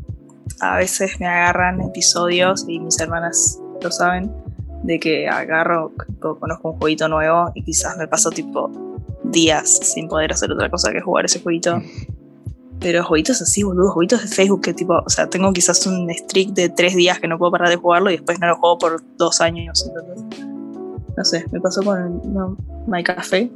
a 0.59 0.77
veces 0.77 1.19
me 1.19 1.27
agarran 1.27 1.81
episodios 1.81 2.65
y 2.67 2.79
mis 2.79 2.99
hermanas 2.99 3.59
lo 3.81 3.91
saben 3.91 4.31
de 4.83 4.99
que 4.99 5.27
agarro, 5.27 5.91
conozco 6.19 6.71
un 6.71 6.79
jueguito 6.79 7.07
nuevo 7.07 7.51
y 7.55 7.63
quizás 7.63 7.97
me 7.97 8.07
paso 8.07 8.29
tipo 8.29 8.71
días 9.23 9.79
sin 9.81 10.07
poder 10.07 10.31
hacer 10.31 10.51
otra 10.51 10.69
cosa 10.69 10.91
que 10.91 11.01
jugar 11.01 11.25
ese 11.25 11.41
jueguito. 11.41 11.81
Pero 12.79 13.03
jueguitos 13.03 13.41
así, 13.41 13.63
boludo, 13.63 13.89
jueguitos 13.91 14.21
de 14.21 14.27
Facebook 14.27 14.61
que 14.61 14.73
tipo, 14.73 14.93
o 15.03 15.09
sea, 15.09 15.27
tengo 15.27 15.51
quizás 15.51 15.87
un 15.87 16.07
streak 16.13 16.49
de 16.49 16.69
tres 16.69 16.95
días 16.95 17.19
que 17.19 17.27
no 17.27 17.39
puedo 17.39 17.51
parar 17.51 17.69
de 17.69 17.75
jugarlo 17.75 18.11
y 18.11 18.17
después 18.17 18.39
no 18.39 18.45
lo 18.45 18.55
juego 18.55 18.77
por 18.77 19.01
dos 19.17 19.41
años. 19.41 19.83
¿entendés? 19.87 20.47
No 21.17 21.25
sé, 21.25 21.45
me 21.51 21.59
pasó 21.59 21.81
con 21.81 22.21
no, 22.31 22.55
My 22.85 23.03
Café. 23.03 23.49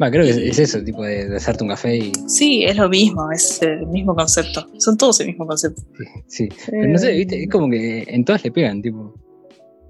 Va, 0.00 0.10
creo 0.10 0.24
que 0.24 0.30
es, 0.30 0.36
es 0.36 0.58
eso, 0.58 0.82
tipo 0.84 1.02
de, 1.04 1.28
de 1.28 1.36
hacerte 1.36 1.64
un 1.64 1.70
café 1.70 1.96
y. 1.96 2.12
Sí, 2.26 2.64
es 2.64 2.76
lo 2.76 2.88
mismo, 2.88 3.30
es 3.32 3.60
el 3.62 3.86
mismo 3.86 4.14
concepto. 4.14 4.66
Son 4.78 4.96
todos 4.96 5.18
el 5.20 5.28
mismo 5.28 5.46
concepto. 5.46 5.82
Sí. 6.26 6.48
Pero 6.70 6.88
no 6.88 6.98
sé, 6.98 7.12
Eh, 7.14 7.18
viste, 7.18 7.42
es 7.44 7.48
como 7.50 7.70
que 7.70 8.04
en 8.06 8.24
todas 8.24 8.44
le 8.44 8.50
pegan, 8.50 8.82
tipo. 8.82 9.14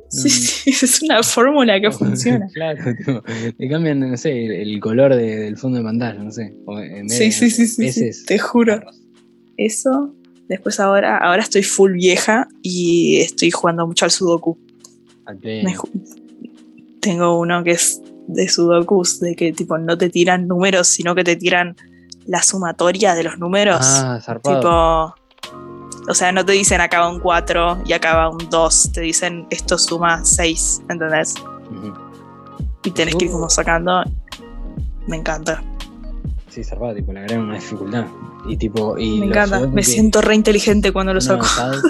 Sí, 0.08 0.30
sí, 0.30 0.70
es 0.84 1.02
una 1.02 1.22
fórmula 1.24 1.80
que 1.80 1.90
funciona. 1.92 2.46
claro, 2.54 2.82
tipo, 2.96 3.22
le 3.58 3.68
cambian, 3.68 3.98
no 3.98 4.16
sé, 4.16 4.44
el, 4.46 4.52
el 4.52 4.80
color 4.80 5.16
de- 5.16 5.36
del 5.36 5.56
fondo 5.56 5.78
de 5.78 5.84
pantalla, 5.84 6.22
no 6.22 6.30
sé. 6.30 6.54
O 6.66 6.78
en 6.78 7.08
vez 7.08 7.18
Sí, 7.18 7.24
de, 7.24 7.32
sí, 7.32 7.50
sí, 7.50 7.66
sí, 7.92 8.12
sí, 8.12 8.24
te 8.26 8.38
juro. 8.38 8.80
Eso. 9.56 10.14
Después 10.48 10.78
ahora, 10.78 11.18
ahora 11.18 11.42
estoy 11.42 11.64
full 11.64 11.94
vieja 11.94 12.46
y 12.62 13.16
estoy 13.16 13.50
jugando 13.50 13.84
mucho 13.88 14.04
al 14.04 14.12
Sudoku. 14.12 14.56
Me 15.42 15.74
ju- 15.74 15.90
tengo 17.00 17.40
uno 17.40 17.64
que 17.64 17.72
es 17.72 18.00
de 18.28 18.48
Sudokus, 18.48 19.20
de 19.20 19.34
que 19.36 19.52
tipo 19.52 19.78
no 19.78 19.96
te 19.96 20.08
tiran 20.10 20.46
números, 20.46 20.88
sino 20.88 21.14
que 21.14 21.24
te 21.24 21.36
tiran 21.36 21.76
la 22.26 22.42
sumatoria 22.42 23.14
de 23.14 23.24
los 23.24 23.38
números. 23.38 23.78
Ah, 23.82 24.18
zarpado. 24.22 24.56
Tipo, 24.56 26.10
o 26.10 26.14
sea, 26.14 26.32
no 26.32 26.44
te 26.44 26.52
dicen 26.52 26.80
acá 26.80 27.00
va 27.00 27.08
un 27.08 27.20
4 27.20 27.82
y 27.84 27.92
acá 27.92 28.16
va 28.16 28.30
un 28.30 28.48
2, 28.50 28.92
te 28.92 29.00
dicen 29.00 29.46
esto 29.50 29.78
suma 29.78 30.24
6, 30.24 30.82
¿entendés? 30.88 31.34
Y 32.84 32.90
tenés 32.90 33.16
que 33.16 33.24
ir 33.26 33.30
como 33.30 33.48
sacando. 33.50 34.02
Me 35.08 35.16
encanta, 35.16 35.62
Sí, 36.48 36.64
zarpado, 36.64 36.94
tipo, 36.94 37.12
le 37.12 37.20
agregan 37.20 37.44
una 37.44 37.54
dificultad. 37.56 38.06
Y 38.48 38.56
tipo, 38.56 38.96
y 38.96 39.20
me 39.20 39.26
encanta. 39.26 39.60
Me 39.60 39.74
que 39.76 39.82
siento 39.82 40.22
re 40.22 40.34
inteligente 40.34 40.90
cuando 40.90 41.12
lo 41.12 41.20
saco. 41.20 41.44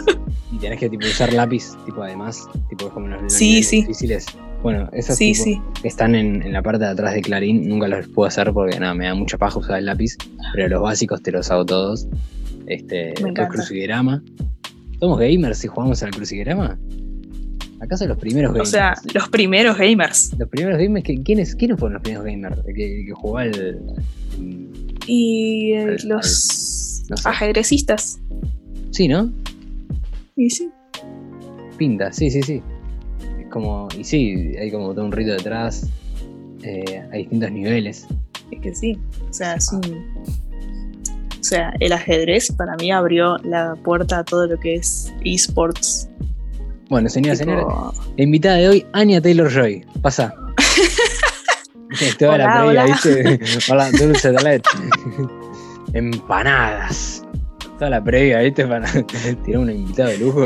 y 0.53 0.59
tenés 0.59 0.81
que 0.81 0.89
tipo 0.91 1.07
usar 1.07 1.33
lápiz, 1.33 1.77
tipo 1.85 2.03
además, 2.03 2.49
tipo 2.69 2.89
es 2.89 2.93
como 2.93 3.07
los, 3.07 3.23
los 3.23 3.33
Sí, 3.33 3.63
sí. 3.63 3.83
difíciles. 3.83 4.27
Bueno, 4.67 4.91
esas 4.93 5.17
Sí, 5.17 5.31
tipo, 5.31 5.45
sí. 5.45 5.61
están 5.85 6.17
en, 6.17 6.43
en 6.43 6.53
la 6.53 6.61
parte 6.61 6.81
de 6.85 6.91
atrás 6.91 7.15
de 7.15 7.21
Clarín, 7.23 7.69
nunca 7.69 7.87
los 7.87 8.09
puedo 8.09 8.27
hacer 8.27 8.53
porque 8.53 8.81
nada, 8.81 8.95
me 8.95 9.05
da 9.07 9.15
mucha 9.15 9.39
paja 9.39 9.61
usar 9.61 9.79
el 9.79 9.87
lápiz, 9.87 10.17
pero 10.55 10.67
los 10.69 10.83
básicos 10.83 11.23
te 11.23 11.31
los 11.31 11.49
hago 11.53 11.65
todos. 11.65 12.09
Este, 12.67 13.15
Me 13.23 13.29
encanta. 13.31 13.49
crucigrama. 13.49 14.25
¿Somos 14.99 15.21
gamers 15.21 15.59
si 15.59 15.69
jugamos 15.69 16.03
al 16.03 16.11
crucigrama? 16.11 16.77
Acá 17.79 17.97
son 17.97 18.09
los 18.09 18.19
primeros 18.19 18.51
O 18.51 18.55
gamers. 18.55 18.71
sea, 18.71 18.95
los 19.15 19.29
primeros 19.29 19.79
gamers. 19.79 20.33
los 20.37 20.49
primeros 20.49 20.79
gamers, 20.81 21.05
¿quiénes, 21.25 21.55
¿quiénes 21.55 21.79
fueron 21.79 21.95
los 21.95 22.03
primeros 22.03 22.25
gamers? 22.27 22.57
El 22.67 22.75
que, 22.75 23.01
el 23.03 23.07
que 23.07 23.13
jugó 23.13 23.39
al. 23.39 23.55
al- 23.55 23.81
Y 25.07 25.75
eh, 25.75 25.83
Al- 25.85 26.09
los 26.09 27.05
no 27.09 27.17
sé. 27.17 27.29
ajedrecistas. 27.29 28.19
Sí, 28.91 29.07
¿no? 29.07 29.31
Y 30.35 30.51
sí. 30.51 30.69
Pinta, 31.79 32.13
sí, 32.13 32.33
sí, 32.33 32.43
sí. 32.43 32.61
Como. 33.57 33.89
Y 33.99 34.05
sí, 34.05 34.55
hay 34.61 34.71
como 34.71 34.93
todo 34.93 35.07
un 35.07 35.13
rito 35.13 35.33
detrás. 35.33 35.89
eh, 36.63 37.03
hay 37.11 37.21
distintos 37.21 37.51
niveles. 37.53 38.07
Es 38.51 38.61
que 38.61 38.75
sí. 38.75 38.99
O 39.31 39.33
sea, 39.33 39.55
es 39.55 39.73
un. 39.73 39.81
O 41.41 41.43
sea, 41.43 41.73
el 41.81 41.91
ajedrez 41.93 42.53
para 42.53 42.77
mí 42.77 42.91
abrió 42.91 43.39
la 43.39 43.75
puerta 43.83 44.19
a 44.19 44.25
todo 44.25 44.47
lo 44.47 44.61
que 44.61 44.75
es 44.75 45.11
esports. 45.25 46.07
Bueno, 46.91 47.09
señora, 47.09 47.35
Tipo, 47.39 47.51
señora, 47.51 47.93
la 48.19 48.25
invitada 48.25 48.57
de 48.57 48.69
hoy, 48.69 48.87
Anya 48.93 49.23
Taylor 49.23 49.51
Joy. 49.51 49.87
Pasa. 50.03 50.35
Toda 52.19 52.37
la 52.37 52.45
previa, 52.53 52.65
hola. 52.67 52.85
¿viste? 52.85 53.41
Hola, 53.73 53.91
dulce 53.93 54.33
de 54.33 54.43
leche. 54.43 54.71
Empanadas. 55.95 57.23
Toda 57.79 57.89
la 57.91 58.05
previa, 58.05 58.41
¿viste? 58.41 58.67
Para 58.67 58.87
tirar 59.45 59.63
una 59.63 59.73
invitada 59.73 60.11
de 60.11 60.19
lujo. 60.19 60.45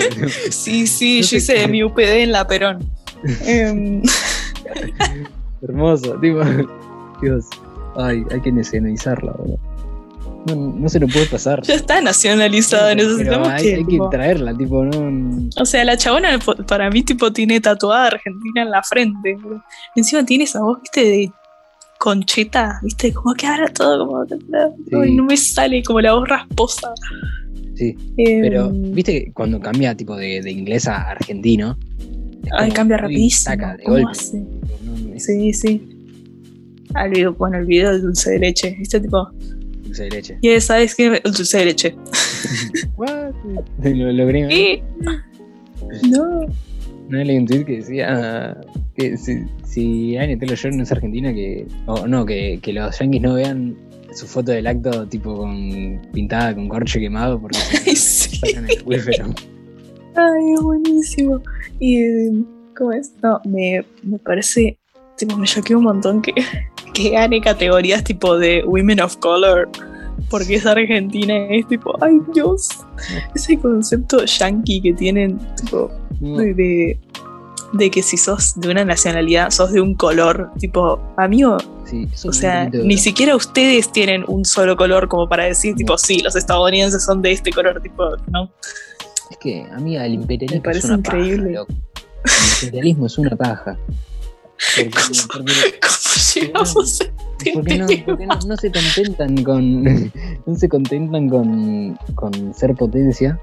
Sí, 0.50 0.87
sí, 0.87 1.21
No 1.23 1.26
yo 1.26 1.37
hice 1.38 1.67
mi 1.67 1.83
UPD 1.83 2.23
en 2.23 2.33
la 2.33 2.47
Perón. 2.47 3.00
Em, 3.45 4.03
Hermoso, 5.62 6.19
tipo. 6.21 6.41
Dios. 7.21 7.47
Ay, 7.97 8.25
hay 8.31 8.41
que 8.41 8.53
nacionalizarla. 8.53 9.35
No, 10.47 10.55
no 10.55 10.89
se 10.89 10.99
lo 10.99 11.07
puede 11.07 11.27
pasar. 11.27 11.61
ya 11.62 11.75
está 11.75 12.00
nacionalizada, 12.00 12.95
necesitamos 12.95 13.49
hay, 13.49 13.62
que. 13.62 13.75
hay 13.75 13.85
que 13.85 13.99
traerla, 14.11 14.57
tipo, 14.57 14.85
no. 14.85 15.49
O 15.61 15.65
sea, 15.67 15.85
la 15.85 15.97
chabona 15.97 16.39
para 16.67 16.89
mí 16.91 17.03
tipo 17.03 17.31
tiene 17.33 17.61
tatuada 17.61 18.07
Argentina 18.07 18.62
en 18.62 18.71
la 18.71 18.83
frente. 18.83 19.37
Encima 19.97 20.25
tiene 20.25 20.45
esa 20.45 20.61
voz, 20.61 20.81
viste, 20.81 21.05
de 21.05 21.33
concheta, 21.99 22.81
viste, 22.83 23.12
como 23.12 23.35
que 23.35 23.47
habla 23.47 23.69
todo 23.69 24.07
como... 24.07 24.25
No 25.07 25.25
me 25.25 25.37
sale 25.37 25.83
como 25.83 26.00
la 26.00 26.15
voz 26.15 26.27
rasposa. 26.27 26.95
Sí. 27.75 27.95
Em, 28.17 28.41
Pero, 28.41 28.71
viste 28.73 29.13
que 29.13 29.33
cuando 29.35 29.61
cambia 29.61 29.95
tipo 29.95 30.17
de, 30.17 30.41
de 30.41 30.50
inglés 30.50 30.89
a 30.89 31.11
argentino. 31.11 31.76
Ay, 32.53 32.71
cambia 32.71 32.97
rapidísimo. 32.97 33.57
de 33.57 33.83
¿Cómo 33.85 33.97
golpe. 33.97 34.11
hace? 34.11 34.45
Sí, 35.19 35.53
sí. 35.53 35.89
Al 36.95 37.11
video, 37.11 37.35
bueno, 37.35 37.59
el 37.59 37.67
video 37.67 37.93
del 37.93 38.03
dulce 38.03 38.33
de 38.33 38.39
leche. 38.41 38.76
Este 38.81 39.00
tipo, 39.00 39.29
dulce 39.85 40.05
de 40.05 40.11
leche. 40.11 40.39
ya 40.43 40.61
sabes 40.61 40.95
que 40.95 41.21
el 41.23 41.33
dulce 41.33 41.59
de 41.59 41.65
leche. 41.67 41.97
What? 42.97 43.33
Lo, 43.85 44.13
lo 44.13 44.26
gringo. 44.26 44.49
¿Qué? 44.49 44.83
No. 46.09 46.47
No 47.09 47.25
leí 47.25 47.37
un 47.37 47.47
tweet 47.47 47.65
que 47.65 47.79
decía 47.79 48.57
que 48.97 49.17
si, 49.17 49.45
si 49.65 50.17
Anya 50.17 50.39
Taylor 50.39 50.57
Joy 50.57 50.76
no 50.76 50.83
es 50.85 50.93
argentina, 50.93 51.33
que. 51.33 51.67
O 51.87 52.07
no, 52.07 52.25
que, 52.25 52.61
que 52.63 52.73
los 52.73 52.97
yankees 52.99 53.23
no 53.23 53.35
vean 53.35 53.76
su 54.15 54.26
foto 54.26 54.53
del 54.53 54.67
acto 54.67 55.09
tipo 55.09 55.37
con 55.37 56.00
pintada 56.13 56.55
con 56.55 56.69
corche 56.69 57.00
quemado 57.00 57.41
porque 57.41 57.59
sí. 57.97 58.37
sacan 58.37 58.69
el 58.71 58.79
acuífero. 58.79 59.35
Ay, 60.17 60.53
es 60.55 60.61
buenísimo. 60.61 61.43
Y, 61.79 62.45
¿cómo 62.77 62.93
es? 62.93 63.13
No, 63.23 63.41
me, 63.45 63.85
me 64.03 64.19
parece, 64.19 64.79
tipo, 65.17 65.37
me 65.37 65.47
choqueó 65.47 65.79
un 65.79 65.85
montón 65.85 66.23
que, 66.23 66.33
que 66.95 67.11
gane 67.11 67.41
categorías 67.41 68.05
tipo 68.05 68.39
de 68.39 68.65
Women 68.67 69.01
of 69.01 69.17
Color, 69.17 69.69
porque 70.29 70.57
es 70.57 70.67
argentina 70.67 71.35
y 71.51 71.61
es 71.61 71.69
tipo, 71.69 71.97
ay 72.03 72.21
Dios, 72.35 72.69
ese 73.35 73.59
concepto 73.59 74.25
yankee 74.25 74.81
que 74.81 74.93
tienen, 74.95 75.39
tipo, 75.57 75.91
No, 76.21 76.39
de, 76.39 76.99
de, 77.73 77.91
que 77.91 78.03
si 78.03 78.17
sos 78.17 78.59
de 78.61 78.71
una 78.71 78.85
nacionalidad, 78.85 79.51
sos 79.51 79.73
de 79.73 79.81
un 79.81 79.95
color, 79.95 80.51
tipo, 80.59 81.01
amigo, 81.17 81.57
sí, 81.85 82.09
o 82.27 82.33
sea, 82.33 82.69
ni 82.69 82.99
siquiera 82.99 83.35
ustedes 83.35 83.91
tienen 83.91 84.25
un 84.29 84.45
solo 84.45 84.77
color 84.77 85.09
como 85.09 85.29
para 85.29 85.45
decir, 85.45 85.75
tipo, 85.75 85.97
sí, 85.97 86.21
los 86.21 86.37
estadounidenses 86.37 87.05
son 87.05 87.23
de 87.23 87.33
este 87.33 87.51
color, 87.51 87.81
tipo, 87.81 88.05
¿no? 88.31 88.51
Es 89.30 89.36
que, 89.38 89.62
amiga, 89.73 90.04
el 90.06 90.14
imperialismo 90.14 90.56
Me 90.60 90.64
parece 90.64 90.78
es 90.80 90.84
una 90.86 90.99
increíble. 90.99 91.52
paja, 91.54 91.58
loco. 91.60 91.73
El 92.25 92.64
imperialismo 92.64 93.06
es 93.06 93.19
una 93.19 93.36
paja. 93.36 93.78
Porque, 94.76 94.90
porque- 95.32 95.52
¿Cómo 95.80 96.34
llegamos 96.34 96.76
a 96.76 97.04
este 97.04 97.12
porque 97.54 97.78
no, 97.78 97.86
porque 98.04 98.26
no, 98.26 98.38
no 98.47 98.56
se 98.56 98.71
contentan 98.71 99.43
con. 99.45 99.84
No 100.47 100.54
se 100.56 100.69
contentan 100.69 101.28
con, 101.28 101.97
con 102.14 102.54
ser 102.54 102.75
potencia, 102.75 103.38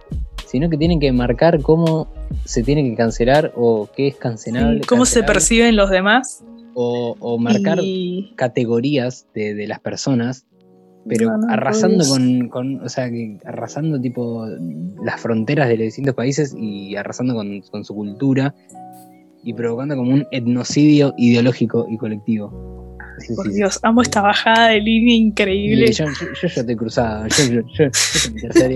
sino 0.45 0.69
que 0.69 0.78
tienen 0.78 1.00
que 1.00 1.12
marcar 1.12 1.62
cómo 1.62 2.12
se 2.45 2.63
tiene 2.63 2.84
que 2.84 2.95
cancelar 2.95 3.54
o 3.56 3.89
qué 3.95 4.08
es 4.10 4.15
cancelable. 4.15 4.82
¿Cómo 4.88 5.06
se 5.06 5.23
perciben 5.23 5.76
los 5.76 5.89
demás? 5.89 6.43
O, 6.73 7.15
o 7.19 7.38
marcar 7.39 7.80
Y- 7.82 8.34
categorías 8.36 9.26
de, 9.34 9.54
de 9.56 9.67
las 9.67 9.80
personas, 9.80 10.45
pero 11.10 11.32
No, 11.32 11.38
no, 11.48 11.54
arrasando 11.54 12.04
con, 12.08 12.50
con. 12.50 12.82
O 12.84 12.89
sea, 12.89 13.10
que 13.10 13.38
arrasando 13.46 14.00
tipo 14.00 14.46
las 15.04 15.20
fronteras 15.22 15.67
de 15.67 15.78
los 15.78 15.86
distintos 15.86 16.15
países 16.15 16.56
y 16.58 16.96
arrasando 16.96 17.34
con, 17.36 17.62
con 17.62 17.84
su 17.86 17.93
cultura 17.96 18.54
y 19.43 19.54
provocando 19.54 19.96
como 19.96 20.12
un 20.13 20.26
etnocidio 20.32 21.13
ideológico 21.17 21.88
y 21.89 21.98
colectivo. 21.98 22.88
Sí, 23.20 23.34
Por 23.34 23.46
sí, 23.48 23.52
sí. 23.54 23.58
Dios, 23.58 23.80
amo 23.82 24.04
esta 24.04 24.22
bajada 24.22 24.67
de 24.70 24.80
línea 24.82 25.15
increíble. 25.15 25.91
Yo, 25.91 26.06
yo, 26.06 26.12
yo 26.39 26.48
ya 26.48 26.62
estoy 26.62 26.76
cruzado. 26.76 27.28
Yo, 27.28 27.43
yo, 27.46 27.62
yo, 27.78 27.86
yo 28.54 28.70
y 28.70 28.76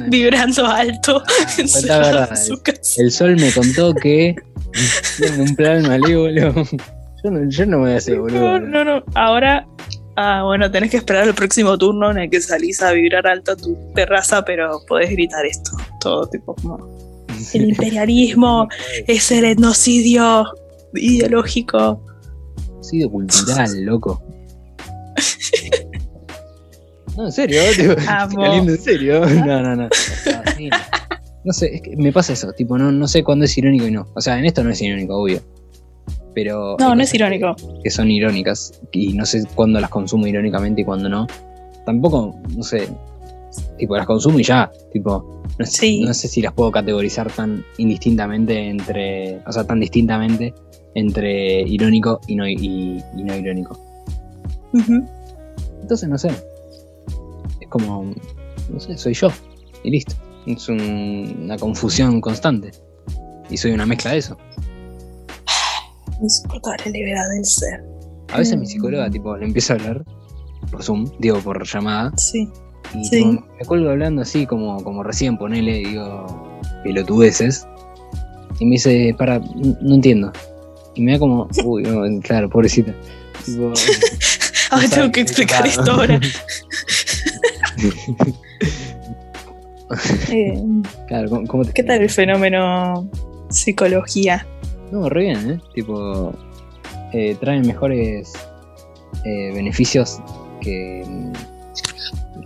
me- 0.00 0.08
Vibrando 0.08 0.66
alto. 0.66 1.22
Ah, 1.26 1.46
en 1.58 1.66
verdad. 1.88 2.36
su 2.44 2.60
casa. 2.62 2.80
El 3.02 3.10
sol 3.12 3.36
me 3.36 3.52
contó 3.52 3.94
que 3.94 4.34
un 5.38 5.54
plan 5.54 5.82
malévolo. 5.82 6.54
Yo 7.22 7.30
no, 7.30 7.48
yo 7.50 7.66
no 7.66 7.78
me 7.78 7.84
voy 7.84 7.92
a 7.92 7.96
hacer 7.98 8.18
boludo. 8.18 8.58
No, 8.58 8.60
no, 8.60 8.84
no. 8.84 9.04
Ahora, 9.14 9.66
ah, 10.20 10.42
bueno, 10.44 10.70
tenés 10.70 10.90
que 10.90 10.98
esperar 10.98 11.26
el 11.26 11.34
próximo 11.34 11.76
turno 11.78 12.10
en 12.10 12.18
el 12.18 12.30
que 12.30 12.40
salís 12.40 12.82
a 12.82 12.92
vibrar 12.92 13.26
alto 13.26 13.52
a 13.52 13.56
tu 13.56 13.76
terraza, 13.94 14.44
pero 14.44 14.80
podés 14.86 15.10
gritar 15.10 15.44
esto. 15.46 15.72
Todo 16.00 16.26
tipo 16.26 16.54
como. 16.54 17.00
El 17.54 17.70
imperialismo 17.70 18.68
es 19.06 19.30
el 19.30 19.46
etnocidio 19.46 20.44
ideológico. 20.94 22.04
Sido 22.82 23.10
cultural, 23.10 23.82
loco. 23.82 24.22
No, 27.16 27.26
en 27.26 27.32
serio, 27.32 27.62
tipo, 27.74 27.92
estoy 27.92 28.06
Amo. 28.08 28.42
caliente, 28.42 28.72
en 28.72 28.78
serio. 28.78 29.20
No, 29.26 29.62
no, 29.62 29.76
no. 29.76 29.84
No, 29.84 29.88
sí, 30.56 30.68
no. 30.68 30.76
No 31.44 31.52
sé, 31.54 31.74
es 31.74 31.82
que 31.82 31.96
me 31.96 32.12
pasa 32.12 32.34
eso, 32.34 32.52
tipo, 32.52 32.76
no, 32.76 32.92
no 32.92 33.08
sé 33.08 33.24
cuándo 33.24 33.46
es 33.46 33.56
irónico 33.56 33.86
y 33.86 33.90
no. 33.90 34.06
O 34.14 34.20
sea, 34.20 34.38
en 34.38 34.44
esto 34.44 34.62
no 34.62 34.70
es 34.70 34.82
irónico, 34.82 35.16
obvio. 35.16 35.40
Pero. 36.34 36.76
No, 36.78 36.94
no 36.94 37.02
es 37.02 37.12
irónico. 37.14 37.54
Que, 37.82 37.90
son 37.90 38.10
irónicas 38.10 38.80
y 38.92 39.12
no 39.14 39.24
sé 39.26 39.44
cuándo 39.54 39.80
las 39.80 39.90
consumo 39.90 40.26
irónicamente 40.26 40.82
y 40.82 40.84
cuándo 40.84 41.08
no. 41.08 41.26
Tampoco, 41.86 42.34
no 42.56 42.62
sé. 42.62 42.88
Tipo, 43.78 43.96
las 43.96 44.06
consumo 44.06 44.38
y 44.38 44.44
ya. 44.44 44.70
Tipo, 44.92 45.42
no 45.58 45.66
sé, 45.66 45.72
Sí. 45.72 46.02
no 46.04 46.14
sé 46.14 46.28
si 46.28 46.40
las 46.40 46.52
puedo 46.52 46.70
categorizar 46.70 47.30
tan 47.32 47.64
indistintamente 47.78 48.68
entre. 48.68 49.40
O 49.46 49.52
sea, 49.52 49.64
tan 49.64 49.80
distintamente 49.80 50.54
entre 50.94 51.62
irónico 51.62 52.20
y 52.28 52.36
no, 52.36 52.46
y, 52.48 53.02
y 53.16 53.22
no 53.24 53.34
irónico. 53.36 53.78
Entonces, 55.82 56.08
no 56.08 56.18
sé. 56.18 56.28
Es 57.60 57.68
como. 57.68 58.12
No 58.72 58.78
sé, 58.80 58.96
soy 58.96 59.14
yo. 59.14 59.28
Y 59.82 59.90
listo. 59.90 60.14
Es 60.46 60.68
un- 60.68 61.40
una 61.44 61.58
confusión 61.58 62.20
constante. 62.20 62.70
Y 63.50 63.56
soy 63.56 63.72
una 63.72 63.84
mezcla 63.86 64.12
de 64.12 64.18
eso. 64.18 64.36
Insoportable 66.22 66.90
levedad 66.92 67.28
del 67.34 67.44
ser. 67.44 67.82
A 68.32 68.38
veces 68.38 68.56
mi 68.56 68.64
Mm. 68.64 68.68
psicóloga, 68.68 69.10
tipo, 69.10 69.36
le 69.36 69.46
empieza 69.46 69.72
a 69.74 69.76
hablar 69.76 70.04
por 70.70 70.82
Zoom, 70.82 71.10
digo, 71.18 71.38
por 71.40 71.64
llamada. 71.66 72.12
Sí. 72.16 72.48
Y 72.94 73.04
Sí. 73.04 73.10
tipo, 73.10 73.46
me 73.58 73.64
cuelgo 73.66 73.90
hablando 73.90 74.22
así 74.22 74.46
como, 74.46 74.82
como 74.84 75.02
recién, 75.02 75.36
ponele, 75.38 75.78
digo, 75.78 76.60
pelotudeces. 76.84 77.66
Y 78.58 78.66
me 78.66 78.72
dice, 78.72 79.14
para, 79.16 79.38
no 79.38 79.94
entiendo. 79.94 80.32
y 80.94 81.02
me 81.02 81.12
da 81.12 81.18
como, 81.20 81.48
uy, 81.64 81.82
no, 81.84 82.20
claro, 82.20 82.50
pobrecita. 82.50 82.92
Tipo, 83.46 83.72
Ahora 84.70 84.84
no 84.88 84.90
tengo 84.90 85.12
que 85.12 85.20
explicar 85.20 85.66
esto 85.66 85.90
ahora. 85.92 86.20
Eh, 90.30 90.62
claro, 91.08 91.28
¿cómo, 91.30 91.46
cómo 91.48 91.64
te 91.64 91.72
¿Qué 91.72 91.82
tal 91.82 92.00
el 92.02 92.10
fenómeno 92.10 93.08
psicología? 93.48 94.46
No, 94.90 95.08
re 95.08 95.22
bien, 95.22 95.50
¿eh? 95.50 95.60
Tipo, 95.74 96.32
eh, 97.12 97.36
traen 97.40 97.66
mejores 97.66 98.32
eh, 99.24 99.52
beneficios 99.54 100.20
que. 100.60 101.04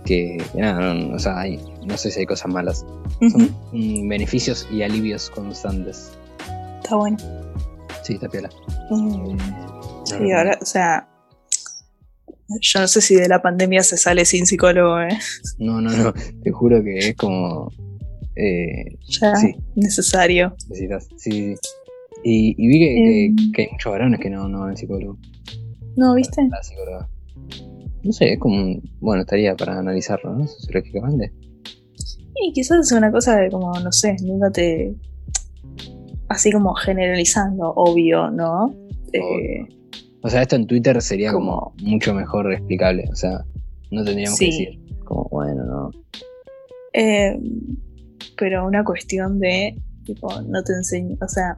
que. 0.05 0.37
nada, 0.55 0.93
no, 0.93 1.15
o 1.15 1.19
sea, 1.19 1.39
hay- 1.39 1.59
no 1.85 1.97
sé 1.97 2.11
si 2.11 2.19
hay 2.21 2.25
cosas 2.25 2.51
malas. 2.51 2.85
Son 3.31 4.07
beneficios 4.09 4.67
y 4.71 4.83
alivios 4.83 5.29
constantes. 5.29 6.11
Está 6.83 6.95
bueno. 6.95 7.17
Sí, 8.03 8.13
está 8.13 8.27
piola. 8.29 8.49
Mm, 8.91 9.35
No, 9.37 10.05
Sí, 10.05 10.31
ahora, 10.31 10.57
o 10.61 10.65
sea, 10.65 11.07
yo 12.61 12.79
no 12.79 12.87
sé 12.87 13.01
si 13.01 13.15
de 13.15 13.27
la 13.27 13.41
pandemia 13.41 13.81
se 13.81 13.97
sale 13.97 14.23
sin 14.25 14.45
psicólogo, 14.45 14.99
¿eh? 15.01 15.17
No, 15.57 15.81
no, 15.81 15.89
no. 15.91 16.13
Te 16.43 16.51
juro 16.51 16.83
que 16.83 16.97
es 16.99 17.15
como. 17.15 17.71
Eh, 18.35 18.97
Ya, 19.21 19.35
Sí. 19.37 19.55
necesario. 19.75 20.53
necesitas. 20.69 21.07
Sí, 21.17 21.55
sí. 21.55 21.69
Y, 22.27 22.55
y 22.57 22.67
vi 22.67 22.79
que, 22.79 22.85
que- 22.95 23.25
Em. 23.25 23.51
que 23.53 23.61
hay 23.61 23.67
muchos 23.71 23.91
varones 23.91 24.19
que 24.19 24.29
no, 24.31 24.47
no 24.49 24.61
van 24.61 24.69
al 24.71 24.77
psicólogo. 24.77 25.17
¿No, 25.95 26.15
viste? 26.15 26.41
La 26.49 26.63
psicóloga. 26.63 27.07
No 28.03 28.11
sé, 28.11 28.33
es 28.33 28.39
como. 28.39 28.55
un- 28.59 28.81
Bueno, 28.99 29.21
estaría 29.21 29.55
para 29.55 29.77
analizarlo, 29.77 30.33
¿no? 30.35 30.47
Sociológicamente. 30.47 31.31
Y 32.41 32.51
quizás 32.51 32.87
es 32.87 32.91
una 32.97 33.11
cosa 33.11 33.37
de 33.37 33.49
como, 33.51 33.71
no 33.79 33.91
sé, 33.91 34.15
nunca 34.23 34.49
te... 34.51 34.93
Así 36.27 36.51
como 36.51 36.73
generalizando, 36.73 37.71
obvio, 37.75 38.29
¿no? 38.31 38.73
Eh, 39.13 39.65
O 40.21 40.29
sea, 40.29 40.41
esto 40.41 40.55
en 40.55 40.65
Twitter 40.65 40.99
sería 41.03 41.31
como, 41.31 41.73
Como- 41.77 41.89
mucho 41.91 42.13
mejor 42.15 42.51
explicable. 42.51 43.05
O 43.11 43.15
sea, 43.15 43.45
no 43.91 44.03
tendríamos 44.03 44.37
Sí. 44.39 44.49
que 44.49 44.51
decir, 44.51 44.79
como, 45.05 45.27
bueno, 45.31 45.63
no. 45.63 45.91
eh, 46.93 47.39
pero 48.37 48.65
una 48.65 48.83
cuestión 48.83 49.39
de, 49.39 49.75
tipo, 50.03 50.27
no 50.41 50.63
te 50.63 50.73
enseño, 50.73 51.15
o 51.21 51.27
sea, 51.27 51.55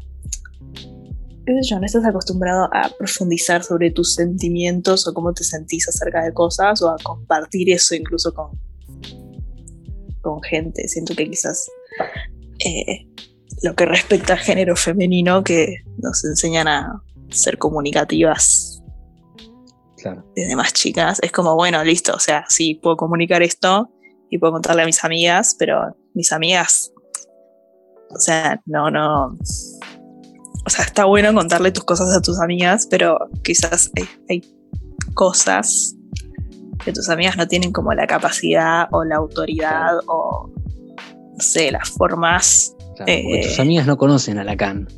yo, 1.63 1.79
no 1.79 1.85
estás 1.85 2.05
acostumbrado 2.05 2.69
a 2.73 2.89
profundizar 2.97 3.63
sobre 3.63 3.91
tus 3.91 4.13
sentimientos 4.15 5.07
o 5.07 5.13
cómo 5.13 5.33
te 5.33 5.43
sentís 5.43 5.87
acerca 5.87 6.23
de 6.23 6.33
cosas 6.33 6.81
o 6.81 6.89
a 6.89 6.97
compartir 7.01 7.71
eso 7.71 7.95
incluso 7.95 8.33
con, 8.33 8.51
con 10.21 10.41
gente. 10.43 10.87
Siento 10.87 11.15
que 11.15 11.29
quizás 11.29 11.69
eh, 12.65 13.07
lo 13.63 13.75
que 13.75 13.85
respecta 13.85 14.33
al 14.33 14.39
género 14.39 14.75
femenino 14.75 15.43
que 15.43 15.77
nos 15.97 16.23
enseñan 16.25 16.67
a 16.67 17.01
ser 17.29 17.57
comunicativas 17.57 18.73
Claro. 19.97 20.23
desde 20.35 20.55
más 20.55 20.73
chicas, 20.73 21.17
es 21.23 21.31
como, 21.31 21.55
bueno, 21.55 21.83
listo, 21.83 22.13
o 22.13 22.19
sea, 22.19 22.45
sí, 22.49 22.75
puedo 22.75 22.95
comunicar 22.95 23.41
esto 23.41 23.89
y 24.29 24.37
puedo 24.37 24.53
contarle 24.53 24.83
a 24.83 24.85
mis 24.85 25.03
amigas, 25.03 25.55
pero 25.57 25.95
mis 26.13 26.31
amigas, 26.31 26.91
o 28.11 28.19
sea, 28.19 28.61
no, 28.67 28.91
no, 28.91 29.35
o 30.67 30.69
sea, 30.69 30.83
está 30.83 31.05
bueno 31.05 31.33
contarle 31.33 31.71
tus 31.71 31.85
cosas 31.85 32.13
a 32.13 32.21
tus 32.21 32.41
amigas, 32.41 32.87
pero 32.91 33.17
quizás 33.41 33.89
hay, 33.95 34.03
hay 34.29 34.41
cosas 35.13 35.95
que 36.83 36.91
tus 36.91 37.07
amigas 37.07 37.37
no 37.37 37.47
tienen 37.47 37.71
como 37.71 37.93
la 37.93 38.05
capacidad 38.05 38.89
o 38.91 39.05
la 39.05 39.15
autoridad 39.15 39.97
o, 40.07 40.51
no 40.97 41.39
sé, 41.39 41.71
las 41.71 41.89
formas. 41.91 42.75
claro 42.97 43.09
Eh. 43.13 43.43
tus 43.43 43.59
amigas 43.61 43.87
no 43.87 43.95
conocen 43.95 44.39
a 44.39 44.43
Lacan. 44.43 44.89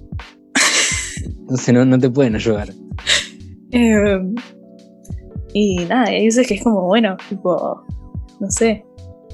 Entonces 1.23 1.71
no, 1.71 1.86
no 1.86 1.99
te 1.99 2.10
pueden 2.10 2.34
ayudar. 2.34 2.69
Eh, 3.71 4.19
y 5.53 5.86
nada, 5.86 6.05
hay 6.05 6.25
veces 6.25 6.47
que 6.47 6.55
es 6.55 6.63
como, 6.63 6.82
bueno, 6.88 7.15
tipo, 7.29 7.86
no 8.39 8.49
sé, 8.49 8.84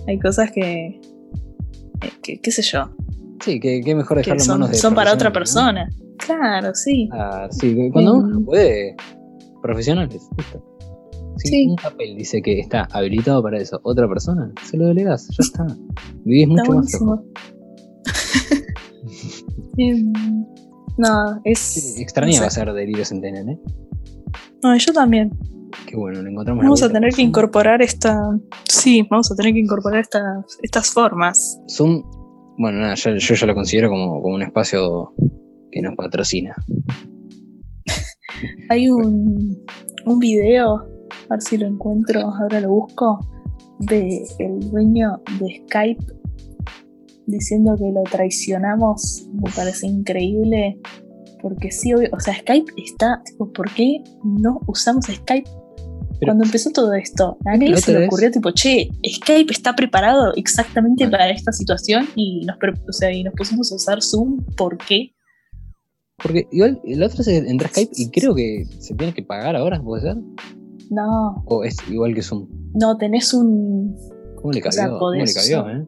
hay 0.06 0.19
cosas 0.19 0.52
que, 0.52 1.00
eh, 2.02 2.12
que 2.21 2.41
qué 2.41 2.52
sé 2.52 2.62
yo, 2.62 2.89
Sí, 3.41 3.60
que, 3.60 3.82
que 3.82 3.95
mejor 3.95 4.17
que 4.17 4.21
dejarlo 4.32 4.41
en 4.41 4.45
son, 4.45 4.60
manos 4.60 4.71
de 4.71 4.78
son 4.78 4.95
para 4.95 5.13
otra 5.13 5.32
persona. 5.34 5.89
Claro, 6.17 6.74
sí. 6.74 7.10
Ah, 7.13 7.48
sí, 7.52 7.76
que 7.76 7.89
cuando 7.91 8.15
uno 8.15 8.28
no 8.39 8.45
puede, 8.45 8.95
profesionales, 9.62 10.28
listo. 10.38 10.63
Si 11.38 11.50
Sí. 11.50 11.67
un 11.69 11.76
papel 11.76 12.15
dice 12.15 12.41
que 12.41 12.60
está 12.62 12.88
habilitado 12.91 13.43
para 13.43 13.60
eso, 13.60 13.80
otra 13.84 14.08
persona, 14.08 14.52
se 14.63 14.78
lo 14.78 14.88
delegas, 14.88 15.28
ya 15.30 15.36
está. 15.43 15.67
Vivís 16.24 16.48
Está 16.58 16.71
mucho 16.74 17.00
más. 17.06 17.19
Em, 19.78 20.13
no, 20.98 21.41
es. 21.43 21.60
Sí, 21.60 22.02
extrañaba 22.02 22.45
no 22.45 22.52
sé. 22.52 22.62
hacer 22.62 22.74
delirios 22.74 23.12
en 23.12 23.21
TNN, 23.21 23.50
¿eh? 23.50 23.60
No, 24.63 24.76
yo 24.78 24.93
también. 24.93 25.32
Qué 25.88 25.98
bueno, 25.98 26.21
le 26.21 26.30
encontramos 26.32 26.63
Vamos 26.63 26.84
a 26.84 26.89
tener 26.91 27.13
que 27.13 27.21
incorporar 27.21 27.82
esta. 27.82 28.17
Sí, 28.69 29.06
vamos 29.10 29.30
a 29.32 29.36
tener 29.36 29.54
que 29.54 29.60
incorporar 29.60 30.00
estas 30.00 30.24
estas 30.63 30.89
formas. 30.91 31.60
Zoom, 31.69 32.02
bueno, 32.58 32.80
nada, 32.80 32.96
yo, 32.96 33.15
yo 33.15 33.36
ya 33.36 33.48
lo 33.48 33.56
considero 33.56 33.89
como, 33.89 34.22
como 34.22 34.36
un 34.36 34.44
espacio 34.44 35.13
que 35.72 35.82
nos 35.82 35.96
patrocina. 35.96 36.56
Hay 38.70 38.89
un, 38.89 39.65
un 40.06 40.20
video, 40.20 40.76
a 40.76 41.34
ver 41.34 41.41
si 41.41 41.58
lo 41.58 41.68
encuentro, 41.68 42.22
ahora 42.22 42.62
lo 42.62 42.70
busco, 42.70 43.20
de 43.80 44.26
el 44.39 44.60
dueño 44.72 45.22
de 45.39 45.63
Skype 45.68 46.06
diciendo 47.28 47.76
que 47.78 47.91
lo 47.91 48.04
traicionamos. 48.04 49.28
Me 49.34 49.52
parece 49.56 49.88
increíble. 49.88 50.80
Porque 51.41 51.72
sí, 51.72 51.94
obvio, 51.94 52.10
o 52.12 52.20
sea, 52.20 52.34
Skype 52.36 52.72
está, 52.78 53.22
tipo, 53.24 53.52
¿por 53.52 53.72
qué 53.74 54.04
no 54.24 54.62
usamos 54.68 55.06
Skype? 55.06 55.50
Pero- 56.19 56.32
Cuando 56.32 56.45
empezó 56.45 56.71
todo 56.71 56.93
esto, 56.93 57.38
a 57.45 57.58
nadie 57.58 57.75
se 57.78 57.91
le 57.93 58.06
ocurrió, 58.08 58.32
tipo, 58.32 58.51
che, 58.51 58.89
Skype 59.06 59.51
está 59.51 59.75
preparado 59.75 60.34
exactamente 60.36 61.08
para 61.10 61.30
esta 61.30 61.51
situación 61.51 62.08
y 62.15 62.45
nos, 62.45 62.58
o 62.88 62.93
sea, 62.93 63.12
y 63.12 63.23
nos 63.23 63.34
pusimos 63.34 63.71
a 63.71 63.75
usar 63.75 64.01
Zoom, 64.01 64.43
¿por 64.56 64.78
qué? 64.78 65.12
Porque 66.17 66.47
igual 66.51 66.80
el 66.86 67.04
otro 67.04 67.21
se 67.23 67.38
entra 67.38 67.67
a 67.67 67.71
Skype 67.71 67.91
y 67.95 68.10
creo 68.10 68.34
que 68.34 68.65
se 68.80 68.93
tiene 68.95 69.13
que 69.13 69.23
pagar 69.23 69.56
ahora, 69.58 69.82
¿puede 69.82 70.04
ser? 70.04 70.17
No, 70.89 71.43
O 71.47 71.63
es 71.63 71.75
igual 71.89 72.13
que 72.15 72.21
Zoom. 72.21 72.47
no, 72.73 72.97
tenés 72.97 73.34
un, 73.34 73.95
¿Cómo 74.36 74.51
le 74.54 74.62
O 74.65 74.71
sea, 74.71 74.89
¿Cómo 74.89 75.12
le 75.13 75.23
usar- 75.23 75.82
eh? 75.82 75.86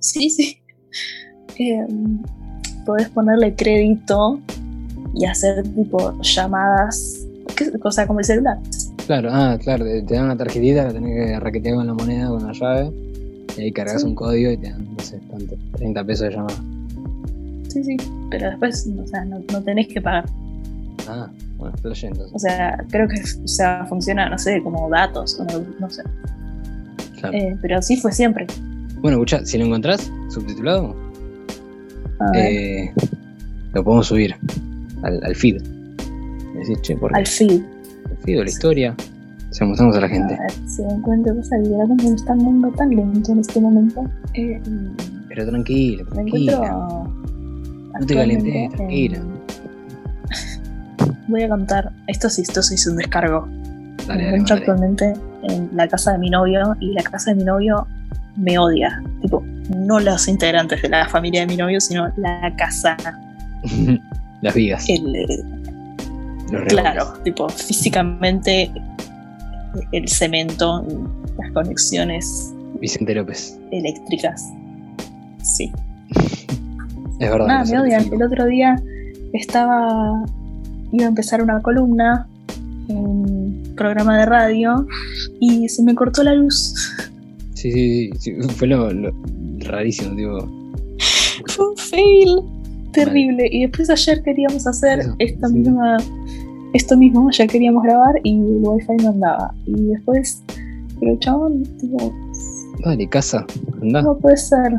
Sí, 0.00 0.30
sí. 0.30 0.58
Eh, 1.60 1.84
podés 2.86 3.08
ponerle 3.08 3.54
crédito 3.56 4.40
y 5.14 5.24
hacer 5.24 5.64
tipo 5.74 6.16
llamadas, 6.22 7.26
¿qué- 7.56 7.72
o 7.82 7.90
sea, 7.90 8.06
como 8.06 8.20
el 8.20 8.24
celular. 8.24 8.58
Claro, 9.08 9.30
ah, 9.32 9.56
claro, 9.58 9.86
te, 9.86 10.02
te 10.02 10.14
dan 10.14 10.26
una 10.26 10.36
tarjetita, 10.36 10.84
la 10.84 10.92
tenés 10.92 11.14
que 11.14 11.40
raquetear 11.40 11.76
con 11.76 11.86
la 11.86 11.94
moneda, 11.94 12.28
con 12.28 12.46
la 12.46 12.52
llave, 12.52 12.92
y 13.56 13.62
ahí 13.62 13.72
cargas 13.72 14.02
Sí. 14.02 14.06
un 14.06 14.14
código 14.14 14.50
y 14.52 14.58
te 14.58 14.70
dan, 14.70 14.84
no 14.84 15.02
sé, 15.02 15.18
tanto, 15.30 15.56
30 15.78 16.04
pesos 16.04 16.28
de 16.28 16.34
llamada. 16.34 16.58
Sí, 17.68 17.82
sí. 17.84 17.96
Pero 18.30 18.50
después, 18.50 18.86
o 19.02 19.06
sea, 19.06 19.24
no, 19.24 19.40
no 19.50 19.62
tenés 19.62 19.88
que 19.88 20.02
pagar. 20.02 20.26
Ah, 21.08 21.30
bueno, 21.56 21.74
flash 21.80 22.04
entonces. 22.04 22.34
O 22.34 22.38
sea, 22.38 22.84
creo 22.90 23.08
que 23.08 23.18
o 23.42 23.48
sea, 23.48 23.86
funciona, 23.86 24.28
no 24.28 24.36
sé, 24.36 24.62
como 24.62 24.90
datos, 24.90 25.40
no, 25.40 25.58
no 25.80 25.88
sé. 25.88 26.02
Claro. 27.18 27.34
Eh, 27.34 27.56
pero 27.62 27.78
así 27.78 27.96
fue 27.96 28.12
siempre. 28.12 28.46
Bueno, 29.00 29.16
escucha, 29.16 29.42
si 29.46 29.56
lo 29.56 29.64
encontrás 29.64 30.12
subtitulado, 30.28 30.94
eh, 32.34 32.92
lo 33.72 33.82
podemos 33.82 34.06
subir 34.06 34.34
al, 35.02 35.24
al 35.24 35.34
feed. 35.34 35.62
Decís, 36.54 36.78
che, 36.82 36.94
¿por 36.94 37.10
qué? 37.12 37.18
al 37.20 37.26
feed. 37.26 37.62
El 38.28 38.34
feed 38.34 38.40
o 38.40 38.44
la 38.44 38.50
historia. 38.50 38.94
Se 39.50 39.64
lo 39.64 39.68
mostramos 39.68 39.96
a 39.96 40.00
la 40.00 40.06
A 40.06 40.10
gente. 40.10 40.36
ver 40.38 40.52
si 40.68 40.82
encuentro 40.82 41.34
cosa 41.34 41.56
y 41.58 41.72
ahora 41.72 41.86
como 41.86 42.14
está 42.14 42.32
el 42.34 42.38
mundo 42.40 42.70
tan 42.76 42.90
lento 42.90 43.32
en 43.32 43.38
este 43.40 43.60
momento. 43.60 44.04
Eh, 44.34 44.60
Pero 45.28 45.46
tranquila, 45.48 46.04
tranquila. 46.12 46.58
No 47.98 48.06
te 48.06 48.14
calientes, 48.14 48.70
tranquila. 48.76 49.18
Voy 51.28 51.42
a 51.42 51.48
contar, 51.48 51.90
esto 52.06 52.28
sí, 52.28 52.42
esto 52.42 52.62
sí 52.62 52.74
es 52.74 52.86
un 52.86 52.96
descargo. 52.96 53.48
Dale, 54.06 54.22
me 54.22 54.28
encuentro 54.28 54.56
actualmente 54.56 55.12
en 55.44 55.70
la 55.74 55.88
casa 55.88 56.12
de 56.12 56.18
mi 56.18 56.30
novio 56.30 56.76
y 56.80 56.92
la 56.92 57.02
casa 57.02 57.30
de 57.30 57.36
mi 57.36 57.44
novio 57.44 57.86
me 58.36 58.58
odia. 58.58 59.02
Tipo, 59.22 59.42
no 59.74 60.00
los 60.00 60.28
integrantes 60.28 60.82
de 60.82 60.88
la 60.90 61.08
familia 61.08 61.40
de 61.40 61.46
mi 61.46 61.56
novio, 61.56 61.80
sino 61.80 62.08
la 62.16 62.54
casa. 62.56 62.96
Las 64.40 64.54
vigas. 64.54 64.88
El, 64.88 65.14
eh, 65.16 65.26
claro, 66.68 67.12
tipo, 67.24 67.48
físicamente 67.48 68.70
el 69.92 70.08
cemento, 70.08 70.84
las 71.38 71.52
conexiones 71.52 72.52
Vicente 72.80 73.14
López. 73.14 73.58
eléctricas. 73.70 74.44
Sí. 75.42 75.70
Es 77.20 77.28
verdad. 77.30 77.46
Nada, 77.48 77.64
me 77.64 77.80
odian. 77.80 78.12
El 78.12 78.22
otro 78.22 78.46
día 78.46 78.80
estaba. 79.32 80.24
iba 80.92 81.04
a 81.04 81.08
empezar 81.08 81.42
una 81.42 81.60
columna 81.62 82.28
en 82.88 82.96
un 82.96 83.74
programa 83.76 84.16
de 84.18 84.26
radio 84.26 84.86
y 85.40 85.68
se 85.68 85.82
me 85.82 85.96
cortó 85.96 86.22
la 86.22 86.34
luz. 86.34 86.74
Sí, 87.54 87.72
sí, 87.72 88.10
sí, 88.20 88.34
Fue 88.56 88.68
lo, 88.68 88.92
lo 88.92 89.12
rarísimo, 89.66 90.14
tipo. 90.14 90.48
Fue 91.48 91.68
un 91.70 91.76
fail. 91.76 92.38
terrible. 92.92 93.48
Y 93.50 93.62
después 93.66 93.90
ayer 93.90 94.22
queríamos 94.22 94.64
hacer 94.68 95.00
Eso, 95.00 95.16
esta 95.18 95.48
sí. 95.48 95.54
misma, 95.54 95.96
esto 96.78 96.96
mismo, 96.96 97.28
ayer 97.28 97.48
queríamos 97.48 97.82
grabar 97.82 98.14
y 98.24 98.34
el 98.34 98.60
wifi 98.62 98.94
no 99.02 99.10
andaba. 99.10 99.54
Y 99.66 99.72
después, 99.86 100.42
pero 101.00 101.16
chabón, 101.18 101.62
tipo, 101.78 102.12
Dale, 102.84 103.08
casa, 103.08 103.44
anda. 103.82 104.02
no 104.02 104.16
puede 104.16 104.36
ser. 104.36 104.72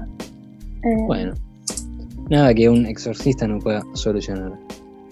Eh, 0.83 1.03
Bueno. 1.07 1.33
Nada 2.29 2.53
que 2.53 2.69
un 2.69 2.85
exorcista 2.85 3.47
no 3.47 3.57
pueda 3.59 3.83
solucionar. 3.93 4.53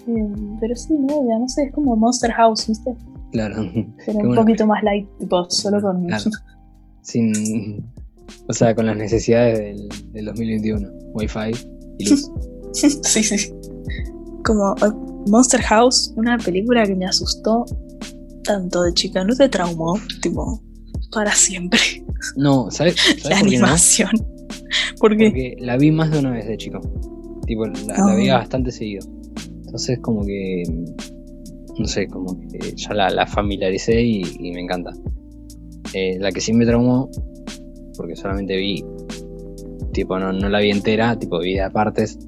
eh, 0.06 0.26
pero 0.60 0.74
sí, 0.76 0.94
no, 0.94 1.28
ya 1.28 1.38
no 1.38 1.48
sé, 1.48 1.64
es 1.64 1.72
como 1.72 1.96
Monster 1.96 2.30
House, 2.32 2.68
¿viste? 2.68 2.94
Claro. 3.32 3.56
Pero 4.06 4.18
un 4.20 4.34
poquito 4.36 4.66
más 4.66 4.82
light, 4.82 5.06
tipo, 5.18 5.44
solo 5.50 5.82
con. 5.82 6.06
Claro. 6.06 6.30
Sin. 7.02 7.84
O 8.48 8.52
sea, 8.52 8.74
con 8.74 8.86
las 8.86 8.96
necesidades 8.96 9.58
del, 9.58 9.88
del 10.12 10.24
2021. 10.26 10.88
Wi-Fi 11.14 11.50
y 11.98 12.08
luz. 12.08 12.30
sí, 12.72 13.22
sí. 13.22 13.52
Como 14.44 14.74
Monster 15.28 15.60
House, 15.62 16.12
una 16.16 16.38
película 16.38 16.84
que 16.86 16.94
me 16.94 17.06
asustó 17.06 17.64
tanto 18.44 18.82
de 18.82 18.92
chica, 18.94 19.24
no 19.24 19.34
te 19.36 19.48
traumó, 19.48 19.94
tipo, 20.22 20.62
para 21.12 21.32
siempre. 21.34 21.78
No, 22.36 22.70
¿sabes, 22.70 22.96
La 23.24 23.36
¿sabes 23.36 23.40
por 23.40 23.48
qué 23.50 23.58
no? 23.58 23.64
animación. 23.64 24.10
Porque 24.98 25.26
Porque 25.26 25.56
la 25.60 25.76
vi 25.76 25.90
más 25.90 26.10
de 26.10 26.18
una 26.18 26.30
vez 26.32 26.46
de 26.46 26.56
chico. 26.56 26.80
Tipo, 27.46 27.64
la, 27.66 27.72
la 27.86 27.94
Ah. 27.96 28.14
veía 28.14 28.36
bastante 28.38 28.70
seguido. 28.72 29.06
Entonces, 29.64 29.98
como 30.00 30.24
que. 30.24 30.62
No 31.78 31.86
sé, 31.86 32.06
como 32.08 32.38
que 32.48 32.74
ya 32.74 32.92
la, 32.92 33.08
la 33.10 33.26
familiaricé 33.26 34.02
y, 34.02 34.22
y 34.40 34.50
me 34.52 34.60
encanta. 34.60 34.92
Eh, 35.94 36.16
la 36.18 36.32
que 36.32 36.40
sí 36.40 36.52
me 36.52 36.66
traumó, 36.66 37.08
porque 37.96 38.16
solamente 38.16 38.56
vi. 38.56 38.84
Tipo, 39.92 40.18
no, 40.18 40.32
no 40.32 40.48
la 40.48 40.58
vi 40.60 40.70
entera, 40.70 41.18
tipo, 41.18 41.38
vi 41.38 41.54
de 41.54 41.70
partes. 41.70 42.18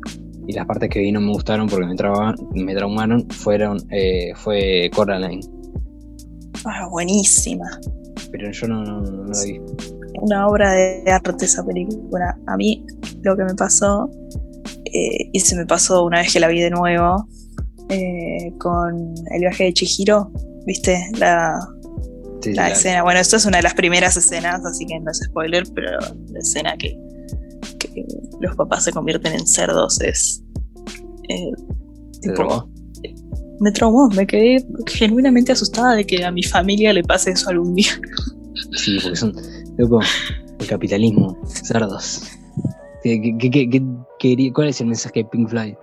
Y 0.50 0.52
las 0.52 0.66
partes 0.66 0.90
que 0.90 0.98
vi 0.98 1.12
no 1.12 1.20
me 1.20 1.28
gustaron 1.32 1.68
porque 1.68 1.86
me, 1.86 1.94
traumaban, 1.94 2.34
me 2.54 2.74
traumaron. 2.74 3.28
Fueron, 3.30 3.78
eh, 3.90 4.32
fue 4.34 4.90
Coraline. 4.92 5.40
ah, 6.64 6.88
buenísima. 6.90 7.66
Pero 8.32 8.50
yo 8.50 8.66
no, 8.66 8.82
no, 8.84 9.00
no 9.00 9.24
la 9.26 9.42
vi. 9.44 9.60
Una 10.20 10.48
obra 10.48 10.72
de 10.72 11.04
arte 11.10 11.44
esa 11.44 11.64
película. 11.64 12.36
A 12.48 12.56
mí 12.56 12.84
lo 13.22 13.36
que 13.36 13.44
me 13.44 13.54
pasó, 13.54 14.10
eh, 14.86 15.30
y 15.32 15.38
se 15.40 15.54
me 15.56 15.66
pasó 15.66 16.04
una 16.04 16.18
vez 16.18 16.32
que 16.32 16.40
la 16.40 16.48
vi 16.48 16.60
de 16.60 16.70
nuevo, 16.70 17.28
eh, 17.88 18.52
con 18.58 19.14
el 19.32 19.40
viaje 19.40 19.64
de 19.64 19.72
Chihiro, 19.72 20.32
¿viste? 20.66 20.98
La, 21.18 21.58
Sí, 22.42 22.50
sí, 22.50 22.56
la 22.56 22.68
la- 22.68 22.74
escena. 22.74 23.02
Bueno, 23.02 23.20
esto 23.20 23.36
es 23.36 23.44
una 23.46 23.58
de 23.58 23.62
las 23.62 23.74
primeras 23.74 24.16
escenas, 24.16 24.64
así 24.64 24.84
que 24.86 24.98
no 24.98 25.10
es 25.10 25.18
spoiler, 25.18 25.62
pero 25.74 25.90
la 26.30 26.38
escena 26.40 26.74
que, 26.76 26.96
que 27.92 28.05
los 28.40 28.57
papás 28.57 28.85
se 28.85 28.92
convierten 28.92 29.33
en 29.35 29.46
cerdos 29.46 30.00
es. 30.00 30.42
eh, 31.29 31.50
¿te 32.22 32.31
tipo, 32.31 32.35
traumó? 32.35 32.70
me 33.61 33.72
traumó, 33.72 34.09
me 34.09 34.26
quedé 34.26 34.64
genuinamente 34.87 35.53
asustada 35.53 35.94
de 35.94 36.07
que 36.07 36.24
a 36.24 36.31
mi 36.31 36.42
familia 36.42 36.92
le 36.92 37.03
pase 37.03 37.31
eso 37.33 37.50
algún 37.50 37.74
día. 37.74 37.90
Sí, 38.76 38.98
porque 39.03 39.16
son. 39.16 39.35
Loco, 39.79 40.00
el 40.59 40.66
capitalismo, 40.66 41.37
cerdos. 41.46 42.22
¿Qué, 43.03 43.20
qué, 43.38 43.50
qué- 44.18 44.53
¿Cuál 44.53 44.68
es 44.68 44.81
el 44.81 44.88
mensaje 44.88 45.20
de 45.20 45.24
Pink 45.26 45.48
Floyd? 45.48 45.74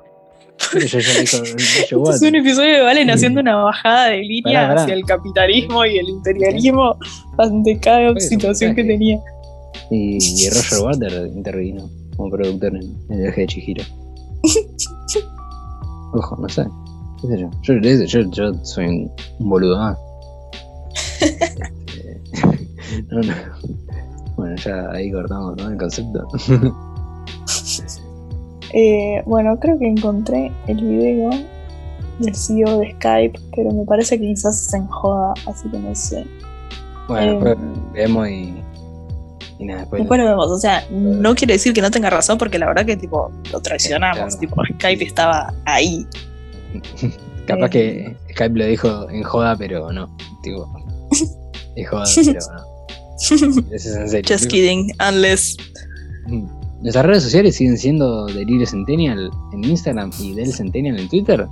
Yo 1.90 2.04
es 2.12 2.22
un 2.22 2.36
episodio 2.36 2.74
de 2.78 2.82
Valen 2.82 3.10
haciendo 3.10 3.42
una 3.42 3.56
bajada 3.58 4.10
de 4.10 4.18
línea 4.24 4.54
Pará, 4.62 4.68
pará. 4.70 4.82
hacia 4.84 4.94
el 4.96 5.04
capitalismo 5.06 5.86
y 5.86 5.98
el 5.98 6.10
imperialismo 6.10 6.96
ante 7.38 7.80
cada 7.80 8.20
situación 8.20 8.76
que 8.76 8.84
tenía. 8.84 9.20
Y, 9.90 10.50
Roger 10.50 10.80
Waters 10.80 11.36
intervino 11.36 11.90
como 12.16 12.32
productor 12.32 12.76
en, 12.76 12.84
en 12.84 13.12
el 13.12 13.22
viaje 13.22 13.42
de 13.42 13.48
Chihiro. 13.48 13.84
Ojo, 16.14 16.36
no 16.38 16.50
sé. 16.50 16.66
¿Qué 17.22 17.28
sé 17.28 17.40
yo? 17.40 17.50
Yo, 17.64 17.74
yo, 18.06 18.32
yo 18.32 18.54
soy 18.64 18.86
un, 18.86 19.12
un 19.40 19.50
boludo 19.50 19.78
más. 19.78 19.98
Este, 21.20 22.22
no, 23.10 23.22
no. 23.22 23.34
Bueno, 24.36 24.56
ya 24.58 24.90
ahí 24.92 25.12
cortamos 25.12 25.58
¿no? 25.58 25.70
el 25.70 25.78
concepto. 25.78 26.28
Eh, 28.74 29.24
bueno, 29.26 29.58
creo 29.60 29.80
que 29.80 29.88
encontré 29.88 30.52
el 30.68 30.84
video 30.84 31.30
del 32.20 32.36
CEO 32.36 32.80
de 32.80 32.92
Skype, 32.92 33.40
pero 33.56 33.72
me 33.72 33.86
parece 33.86 34.20
que 34.20 34.28
quizás 34.28 34.60
se 34.60 34.78
enjoda, 34.78 35.34
así 35.48 35.70
que 35.70 35.80
no 35.80 35.96
sé. 35.96 36.26
Bueno, 37.08 37.32
Eh, 37.32 37.34
después 37.34 37.58
vemos 37.94 38.30
y. 38.30 38.54
Y 39.60 39.66
nada, 39.66 39.82
después. 39.82 40.02
Después 40.02 40.20
lo 40.20 40.26
vemos, 40.28 40.48
o 40.52 40.58
sea, 40.60 40.86
no 40.92 41.34
quiere 41.36 41.54
decir 41.54 41.74
que 41.74 41.82
no 41.82 41.90
tenga 41.92 42.10
razón, 42.10 42.38
porque 42.38 42.60
la 42.60 42.68
verdad 42.68 42.86
que 42.86 42.96
tipo 42.96 43.32
lo 43.52 43.60
traicionamos, 43.62 44.36
Claro. 44.36 44.40
tipo 44.40 44.62
Skype 44.76 45.04
estaba 45.04 45.54
ahí. 45.66 46.06
Capaz 47.48 47.68
eh, 47.68 47.70
que 48.28 48.34
Skype 48.34 48.58
lo 48.60 48.66
dijo 48.66 49.10
en 49.10 49.24
joda, 49.24 49.56
pero 49.58 49.92
no. 49.92 50.16
Tipo. 50.44 50.70
Es 51.76 51.88
joda, 51.90 52.06
pero 52.16 52.34
no. 52.34 52.78
Eso 53.20 53.36
es 53.72 53.86
en 53.86 54.10
serio. 54.10 54.26
Just 54.36 54.48
kidding, 54.50 54.92
unless. 55.08 55.56
Nuestras 56.82 57.06
redes 57.06 57.24
sociales 57.24 57.56
siguen 57.56 57.78
siendo 57.78 58.26
Delirio 58.28 58.66
Centennial 58.68 59.32
en 59.54 59.64
Instagram 59.64 60.12
y 60.20 60.34
Del 60.34 60.54
Centennial 60.54 61.00
en 61.00 61.08
Twitter. 61.10 61.48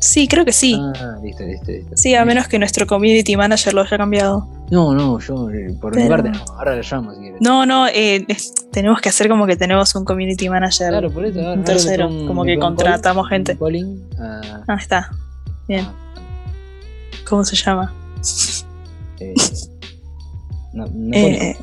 Sí, 0.00 0.28
creo 0.28 0.44
que 0.44 0.52
sí. 0.52 0.78
Ah, 0.96 1.16
listo, 1.22 1.44
listo, 1.44 1.70
listo. 1.72 1.96
Sí, 1.96 2.14
a 2.14 2.24
menos 2.26 2.46
que 2.48 2.58
nuestro 2.58 2.86
community 2.86 3.36
manager 3.36 3.72
lo 3.72 3.82
haya 3.82 3.96
cambiado. 3.96 4.46
No, 4.74 4.92
no, 4.92 5.18
yo 5.20 5.50
eh, 5.50 5.72
por 5.80 5.94
mi 5.94 6.02
Pero- 6.02 6.08
parte, 6.08 6.30
no, 6.30 6.44
ahora 6.58 6.74
lo 6.74 6.82
llamo 6.82 7.14
si 7.14 7.20
quieres. 7.20 7.40
No, 7.40 7.64
no, 7.64 7.86
eh, 7.86 8.26
tenemos 8.72 9.00
que 9.00 9.08
hacer 9.08 9.28
como 9.28 9.46
que 9.46 9.56
tenemos 9.56 9.94
un 9.94 10.04
community 10.04 10.48
manager. 10.48 10.88
claro, 10.88 11.10
por 11.10 11.24
eso. 11.24 11.38
ahora- 11.38 11.52
un 11.54 11.64
tercero, 11.64 12.08
como 12.26 12.44
que 12.44 12.58
contratamos 12.58 13.24
call- 13.28 13.30
gente. 13.30 13.56
calling 13.56 14.02
a- 14.18 14.64
Ah, 14.66 14.74
está. 14.74 15.10
Bien. 15.68 15.86
¿Cómo 17.28 17.44
se 17.44 17.54
llama? 17.56 17.92
eh, 19.20 19.34
no 20.72 20.86
Eh, 21.12 21.56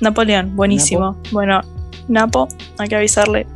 Napoleón, 0.00 0.54
buenísimo. 0.54 1.16
Bueno, 1.30 1.60
Napo, 2.08 2.46
hay 2.78 2.88
que 2.88 2.96
avisarle 2.96 3.46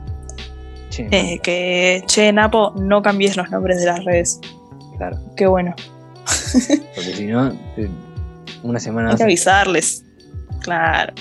Che, 0.90 1.08
eh, 1.10 1.40
que, 1.42 2.02
che, 2.06 2.32
Napo, 2.32 2.72
no 2.80 3.02
cambies 3.02 3.36
los 3.36 3.50
nombres 3.50 3.80
de 3.80 3.86
las 3.86 4.02
redes. 4.04 4.40
claro, 4.96 5.18
Qué 5.36 5.46
bueno. 5.46 5.74
porque 6.94 7.12
si 7.14 7.26
no, 7.26 7.52
una 8.66 8.80
semana 8.80 9.10
Hay 9.10 9.16
que 9.16 9.22
avisarles. 9.24 10.04
Claro. 10.60 11.12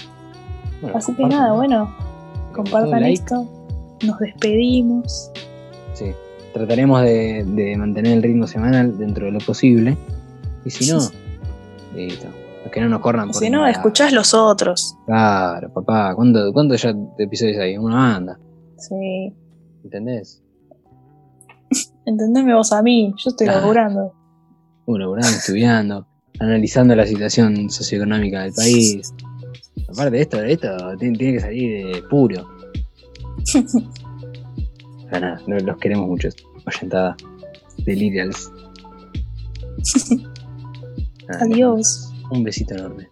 bueno, 0.81 0.97
Así 0.97 1.13
que 1.13 1.25
nada, 1.25 1.49
¿no? 1.49 1.55
bueno, 1.55 1.95
compartan 2.53 3.01
like. 3.01 3.13
esto. 3.13 3.47
Nos 4.05 4.19
despedimos. 4.19 5.31
Sí, 5.93 6.11
trataremos 6.53 7.01
de, 7.03 7.43
de 7.45 7.77
mantener 7.77 8.13
el 8.13 8.23
ritmo 8.23 8.47
semanal 8.47 8.97
dentro 8.97 9.25
de 9.25 9.31
lo 9.31 9.39
posible. 9.39 9.97
Y 10.65 10.69
si 10.71 10.91
no, 10.91 10.99
listo. 11.95 12.27
Los 12.63 12.71
que 12.71 12.81
no 12.81 12.89
nos 12.89 12.99
corran 13.01 13.27
por 13.27 13.35
Si 13.35 13.49
no, 13.49 13.59
nada. 13.59 13.71
escuchás 13.71 14.11
los 14.11 14.33
otros. 14.33 14.97
Claro, 15.05 15.71
papá. 15.71 16.13
¿Cuánto- 16.15 16.51
¿Cuántos 16.51 16.81
ya 16.81 16.93
de 16.93 17.23
episodios 17.23 17.59
hay? 17.59 17.77
Una 17.77 17.95
banda. 17.95 18.39
Sí. 18.77 19.33
¿Entendés? 19.83 20.41
Entendeme 22.05 22.53
vos 22.55 22.71
a 22.73 22.81
mí, 22.81 23.13
yo 23.17 23.29
estoy 23.29 23.47
Ah. 23.47 23.57
laburando. 23.61 24.13
Uno 24.87 24.97
laburando, 24.99 25.29
estudiando, 25.29 26.07
analizando 26.39 26.95
la 26.95 27.05
situación 27.05 27.69
socioeconómica 27.69 28.43
del 28.43 28.53
país. 28.53 29.13
Aparte 29.89 30.11
de 30.17 30.21
esto, 30.21 30.43
esto 30.43 30.97
tiene, 30.99 31.17
tiene 31.17 31.33
que 31.35 31.39
salir 31.39 31.85
de 31.95 32.01
puro. 32.03 32.47
Pero 35.11 35.19
nada, 35.21 35.41
lo- 35.47 35.59
los 35.59 35.77
queremos 35.77 36.07
mucho. 36.07 36.29
Oyentada. 36.65 37.15
Delirials. 37.85 38.51
Nada, 41.27 41.43
Adiós. 41.45 42.11
Un 42.31 42.43
besito 42.43 42.73
enorme. 42.75 43.07